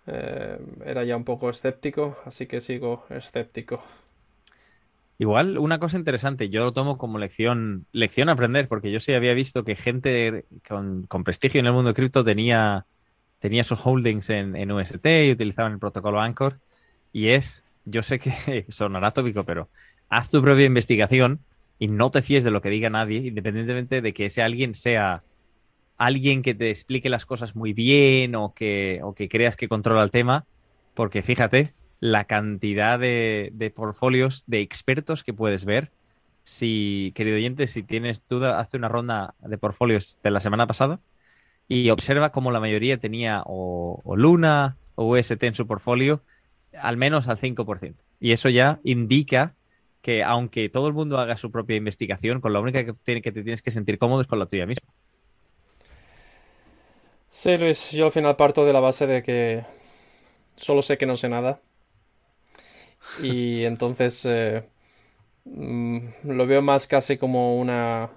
eh, 0.07 0.59
era 0.85 1.03
ya 1.05 1.17
un 1.17 1.25
poco 1.25 1.49
escéptico, 1.51 2.17
así 2.25 2.47
que 2.47 2.61
sigo 2.61 3.05
escéptico. 3.09 3.83
Igual, 5.19 5.57
una 5.57 5.79
cosa 5.79 5.97
interesante, 5.97 6.49
yo 6.49 6.63
lo 6.63 6.73
tomo 6.73 6.97
como 6.97 7.19
lección, 7.19 7.85
lección 7.91 8.29
aprender, 8.29 8.67
porque 8.67 8.91
yo 8.91 8.99
sí 8.99 9.13
había 9.13 9.33
visto 9.33 9.63
que 9.63 9.75
gente 9.75 10.45
con, 10.67 11.07
prestigio 11.23 11.59
en 11.59 11.67
el 11.67 11.73
mundo 11.73 11.89
de 11.89 11.93
cripto 11.93 12.23
tenía, 12.23 12.87
tenía 13.39 13.63
sus 13.63 13.79
holdings 13.85 14.29
en, 14.31 14.55
en, 14.55 14.71
UST 14.71 15.05
y 15.05 15.31
utilizaban 15.31 15.73
el 15.73 15.79
protocolo 15.79 16.19
Anchor. 16.19 16.59
Y 17.11 17.29
es, 17.29 17.63
yo 17.85 18.01
sé 18.01 18.19
que 18.19 18.65
sonará 18.69 19.11
tópico, 19.11 19.43
pero 19.43 19.69
haz 20.09 20.31
tu 20.31 20.41
propia 20.41 20.65
investigación 20.65 21.39
y 21.77 21.87
no 21.87 22.11
te 22.11 22.21
fíes 22.21 22.43
de 22.43 22.51
lo 22.51 22.61
que 22.61 22.69
diga 22.69 22.89
nadie, 22.89 23.19
independientemente 23.19 24.01
de 24.01 24.13
que 24.13 24.25
ese 24.25 24.41
alguien 24.41 24.73
sea 24.73 25.23
alguien 25.97 26.41
que 26.41 26.55
te 26.55 26.69
explique 26.69 27.09
las 27.09 27.25
cosas 27.25 27.55
muy 27.55 27.73
bien 27.73 28.35
o 28.35 28.53
que, 28.53 28.99
o 29.03 29.13
que 29.13 29.29
creas 29.29 29.55
que 29.55 29.67
controla 29.67 30.03
el 30.03 30.11
tema, 30.11 30.45
porque 30.93 31.21
fíjate, 31.21 31.73
la 32.03 32.25
cantidad 32.25 32.99
de, 32.99 33.71
portfolios 33.73 34.43
de 34.45 34.59
expertos 34.59 35.23
que 35.23 35.33
puedes 35.33 35.63
ver. 35.63 35.89
Si, 36.43 37.13
querido 37.15 37.37
oyente, 37.37 37.65
si 37.65 37.81
tienes 37.81 38.27
duda, 38.27 38.59
hazte 38.59 38.75
una 38.75 38.89
ronda 38.89 39.35
de 39.39 39.57
portfolios 39.57 40.19
de 40.21 40.29
la 40.29 40.41
semana 40.41 40.67
pasada 40.67 40.99
y 41.69 41.91
observa 41.91 42.33
cómo 42.33 42.51
la 42.51 42.59
mayoría 42.59 42.97
tenía 42.97 43.41
o, 43.45 44.01
Luna 44.17 44.75
o 44.95 45.17
UST 45.17 45.41
en 45.43 45.55
su 45.55 45.65
portfolio, 45.65 46.21
al 46.77 46.97
menos 46.97 47.29
al 47.29 47.37
5%. 47.37 47.95
Y 48.19 48.33
eso 48.33 48.49
ya 48.49 48.81
indica 48.83 49.55
que 50.01 50.23
aunque 50.23 50.67
todo 50.67 50.89
el 50.89 50.93
mundo 50.93 51.19
haga 51.19 51.37
su 51.37 51.51
propia 51.51 51.77
investigación, 51.77 52.41
con 52.41 52.51
la 52.51 52.59
única 52.59 52.83
que, 52.83 52.91
tiene, 52.91 53.21
que 53.21 53.31
te 53.31 53.43
tienes 53.43 53.61
que 53.61 53.71
sentir 53.71 53.97
cómodo 53.97 54.19
es 54.19 54.27
con 54.27 54.39
la 54.39 54.45
tuya 54.45 54.65
misma. 54.65 54.89
Sí, 57.29 57.55
Luis, 57.55 57.91
yo 57.91 58.07
al 58.07 58.11
final 58.11 58.35
parto 58.35 58.65
de 58.65 58.73
la 58.73 58.81
base 58.81 59.07
de 59.07 59.23
que 59.23 59.63
solo 60.57 60.81
sé 60.81 60.97
que 60.97 61.05
no 61.05 61.15
sé 61.15 61.29
nada 61.29 61.61
y 63.21 63.63
entonces 63.65 64.25
eh, 64.25 64.63
mm, 65.45 65.99
lo 66.25 66.47
veo 66.47 66.61
más 66.61 66.87
casi 66.87 67.17
como 67.17 67.57
una 67.59 68.11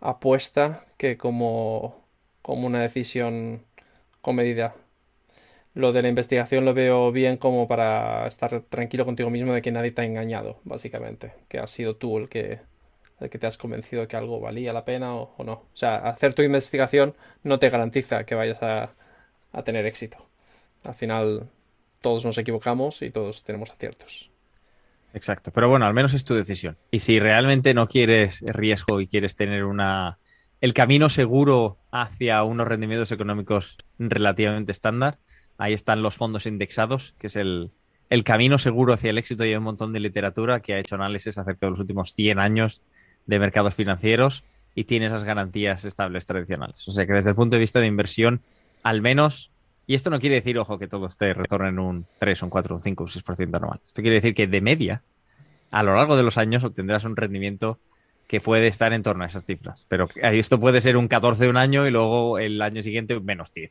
apuesta 0.00 0.84
que 0.96 1.16
como, 1.16 2.04
como 2.42 2.66
una 2.66 2.82
decisión 2.82 3.64
comedida. 4.22 4.74
Lo 5.74 5.92
de 5.92 6.02
la 6.02 6.08
investigación 6.08 6.64
lo 6.64 6.74
veo 6.74 7.12
bien 7.12 7.36
como 7.36 7.68
para 7.68 8.26
estar 8.26 8.62
tranquilo 8.62 9.04
contigo 9.04 9.30
mismo 9.30 9.52
de 9.52 9.62
que 9.62 9.72
nadie 9.72 9.92
te 9.92 10.02
ha 10.02 10.04
engañado, 10.06 10.60
básicamente. 10.64 11.32
Que 11.48 11.58
has 11.58 11.70
sido 11.70 11.96
tú 11.96 12.18
el 12.18 12.28
que, 12.30 12.60
el 13.20 13.30
que 13.30 13.38
te 13.38 13.46
has 13.46 13.58
convencido 13.58 14.08
que 14.08 14.16
algo 14.16 14.40
valía 14.40 14.72
la 14.72 14.84
pena 14.86 15.14
o, 15.14 15.44
no. 15.44 15.52
O 15.52 15.66
sea, 15.74 15.96
hacer 15.96 16.34
tu 16.34 16.42
investigación 16.42 17.14
no 17.42 17.58
te 17.58 17.70
garantiza 17.70 18.24
que 18.24 18.34
vayas 18.34 18.62
a, 18.62 18.94
a 19.52 19.64
tener 19.64 19.86
éxito. 19.86 20.18
Al 20.84 20.94
final 20.94 21.50
todos 22.06 22.24
nos 22.24 22.38
equivocamos 22.38 23.02
y 23.02 23.10
todos 23.10 23.42
tenemos 23.42 23.68
aciertos. 23.68 24.30
Exacto, 25.12 25.50
pero 25.52 25.68
bueno, 25.68 25.86
al 25.86 25.92
menos 25.92 26.14
es 26.14 26.24
tu 26.24 26.34
decisión. 26.34 26.76
Y 26.92 27.00
si 27.00 27.18
realmente 27.18 27.74
no 27.74 27.88
quieres 27.88 28.44
riesgo 28.46 29.00
y 29.00 29.08
quieres 29.08 29.34
tener 29.34 29.64
una 29.64 30.16
el 30.60 30.72
camino 30.72 31.08
seguro 31.08 31.78
hacia 31.90 32.44
unos 32.44 32.68
rendimientos 32.68 33.10
económicos 33.10 33.76
relativamente 33.98 34.70
estándar, 34.70 35.18
ahí 35.58 35.72
están 35.72 36.00
los 36.00 36.14
fondos 36.14 36.46
indexados, 36.46 37.16
que 37.18 37.26
es 37.26 37.34
el, 37.34 37.72
el 38.08 38.22
camino 38.22 38.56
seguro 38.58 38.92
hacia 38.92 39.10
el 39.10 39.18
éxito 39.18 39.44
y 39.44 39.48
hay 39.48 39.56
un 39.56 39.64
montón 39.64 39.92
de 39.92 39.98
literatura 39.98 40.60
que 40.60 40.74
ha 40.74 40.78
hecho 40.78 40.94
análisis 40.94 41.36
acerca 41.36 41.66
de 41.66 41.70
los 41.70 41.80
últimos 41.80 42.14
100 42.14 42.38
años 42.38 42.82
de 43.26 43.40
mercados 43.40 43.74
financieros 43.74 44.44
y 44.76 44.84
tiene 44.84 45.06
esas 45.06 45.24
garantías 45.24 45.84
estables 45.84 46.24
tradicionales. 46.24 46.86
O 46.86 46.92
sea 46.92 47.04
que 47.04 47.14
desde 47.14 47.30
el 47.30 47.34
punto 47.34 47.56
de 47.56 47.60
vista 47.60 47.80
de 47.80 47.88
inversión, 47.88 48.42
al 48.84 49.02
menos 49.02 49.50
y 49.86 49.94
esto 49.94 50.10
no 50.10 50.18
quiere 50.18 50.36
decir, 50.36 50.58
ojo, 50.58 50.78
que 50.78 50.88
todos 50.88 51.16
te 51.16 51.32
retornen 51.32 51.78
un 51.78 52.06
3, 52.18 52.42
un 52.42 52.50
4, 52.50 52.74
un 52.74 52.80
5, 52.80 53.04
un 53.04 53.08
6% 53.08 53.56
anual. 53.56 53.80
Esto 53.86 54.02
quiere 54.02 54.16
decir 54.16 54.34
que 54.34 54.46
de 54.46 54.60
media, 54.60 55.02
a 55.70 55.82
lo 55.82 55.94
largo 55.94 56.16
de 56.16 56.22
los 56.22 56.38
años 56.38 56.64
obtendrás 56.64 57.04
un 57.04 57.16
rendimiento 57.16 57.78
que 58.26 58.40
puede 58.40 58.66
estar 58.66 58.92
en 58.92 59.02
torno 59.02 59.24
a 59.24 59.28
esas 59.28 59.44
cifras. 59.44 59.86
Pero 59.88 60.08
esto 60.22 60.58
puede 60.58 60.80
ser 60.80 60.96
un 60.96 61.08
14 61.08 61.44
de 61.44 61.50
un 61.50 61.56
año 61.56 61.86
y 61.86 61.90
luego 61.90 62.38
el 62.38 62.60
año 62.60 62.82
siguiente 62.82 63.18
menos 63.20 63.52
10. 63.52 63.70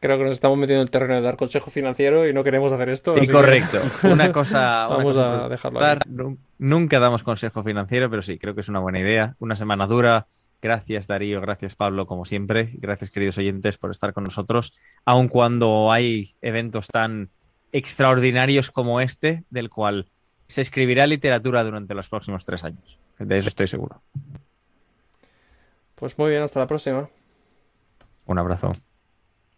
Creo 0.00 0.18
que 0.18 0.24
nos 0.24 0.34
estamos 0.34 0.58
metiendo 0.58 0.80
en 0.80 0.86
el 0.86 0.90
terreno 0.90 1.14
de 1.14 1.20
dar 1.20 1.36
consejo 1.36 1.70
financiero 1.70 2.26
y 2.26 2.32
no 2.32 2.42
queremos 2.42 2.72
hacer 2.72 2.88
esto. 2.88 3.14
Y 3.22 3.28
correcto. 3.28 3.78
Una 4.02 4.32
cosa. 4.32 4.88
Vamos 4.88 5.14
una 5.14 5.44
a 5.44 5.48
dejarlo 5.48 6.36
Nunca 6.58 6.98
damos 6.98 7.22
consejo 7.22 7.62
financiero, 7.62 8.10
pero 8.10 8.20
sí, 8.20 8.36
creo 8.36 8.54
que 8.54 8.62
es 8.62 8.68
una 8.68 8.80
buena 8.80 8.98
idea. 8.98 9.36
Una 9.38 9.54
semana 9.54 9.86
dura. 9.86 10.26
Gracias, 10.62 11.08
Darío. 11.08 11.40
Gracias, 11.40 11.74
Pablo, 11.74 12.06
como 12.06 12.24
siempre. 12.24 12.70
Gracias, 12.74 13.10
queridos 13.10 13.36
oyentes, 13.36 13.76
por 13.76 13.90
estar 13.90 14.12
con 14.12 14.22
nosotros. 14.22 14.72
Aun 15.04 15.28
cuando 15.28 15.90
hay 15.90 16.36
eventos 16.40 16.86
tan 16.86 17.30
extraordinarios 17.72 18.70
como 18.70 19.00
este, 19.00 19.42
del 19.50 19.68
cual 19.68 20.08
se 20.46 20.60
escribirá 20.60 21.06
literatura 21.06 21.64
durante 21.64 21.94
los 21.94 22.08
próximos 22.08 22.44
tres 22.44 22.62
años. 22.62 22.98
De 23.18 23.38
eso 23.38 23.48
estoy 23.48 23.66
seguro. 23.66 24.00
Pues 25.96 26.16
muy 26.16 26.30
bien, 26.30 26.42
hasta 26.42 26.60
la 26.60 26.66
próxima. 26.68 27.08
Un 28.26 28.38
abrazo. 28.38 28.70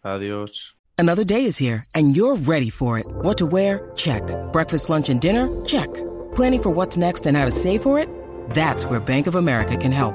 Adiós. 0.03 0.75
Another 0.97 1.25
day 1.25 1.45
is 1.45 1.61
here 1.61 1.85
and 1.95 2.17
you're 2.17 2.37
ready 2.47 2.71
for 2.71 2.99
it. 2.99 3.07
What 3.23 3.37
to 3.39 3.47
wear? 3.47 3.91
Check. 3.95 4.23
Breakfast, 4.53 4.89
lunch, 4.89 5.11
and 5.11 5.21
dinner? 5.21 5.49
Check. 5.67 5.89
Planning 6.35 6.63
for 6.63 6.71
what's 6.71 6.97
next 6.97 7.27
and 7.27 7.37
how 7.37 7.45
to 7.45 7.53
save 7.53 7.83
for 7.83 7.99
it? 7.99 8.09
That's 8.51 8.87
where 8.87 9.01
Bank 9.01 9.27
of 9.27 9.35
America 9.35 9.77
can 9.77 9.93
help. 9.93 10.15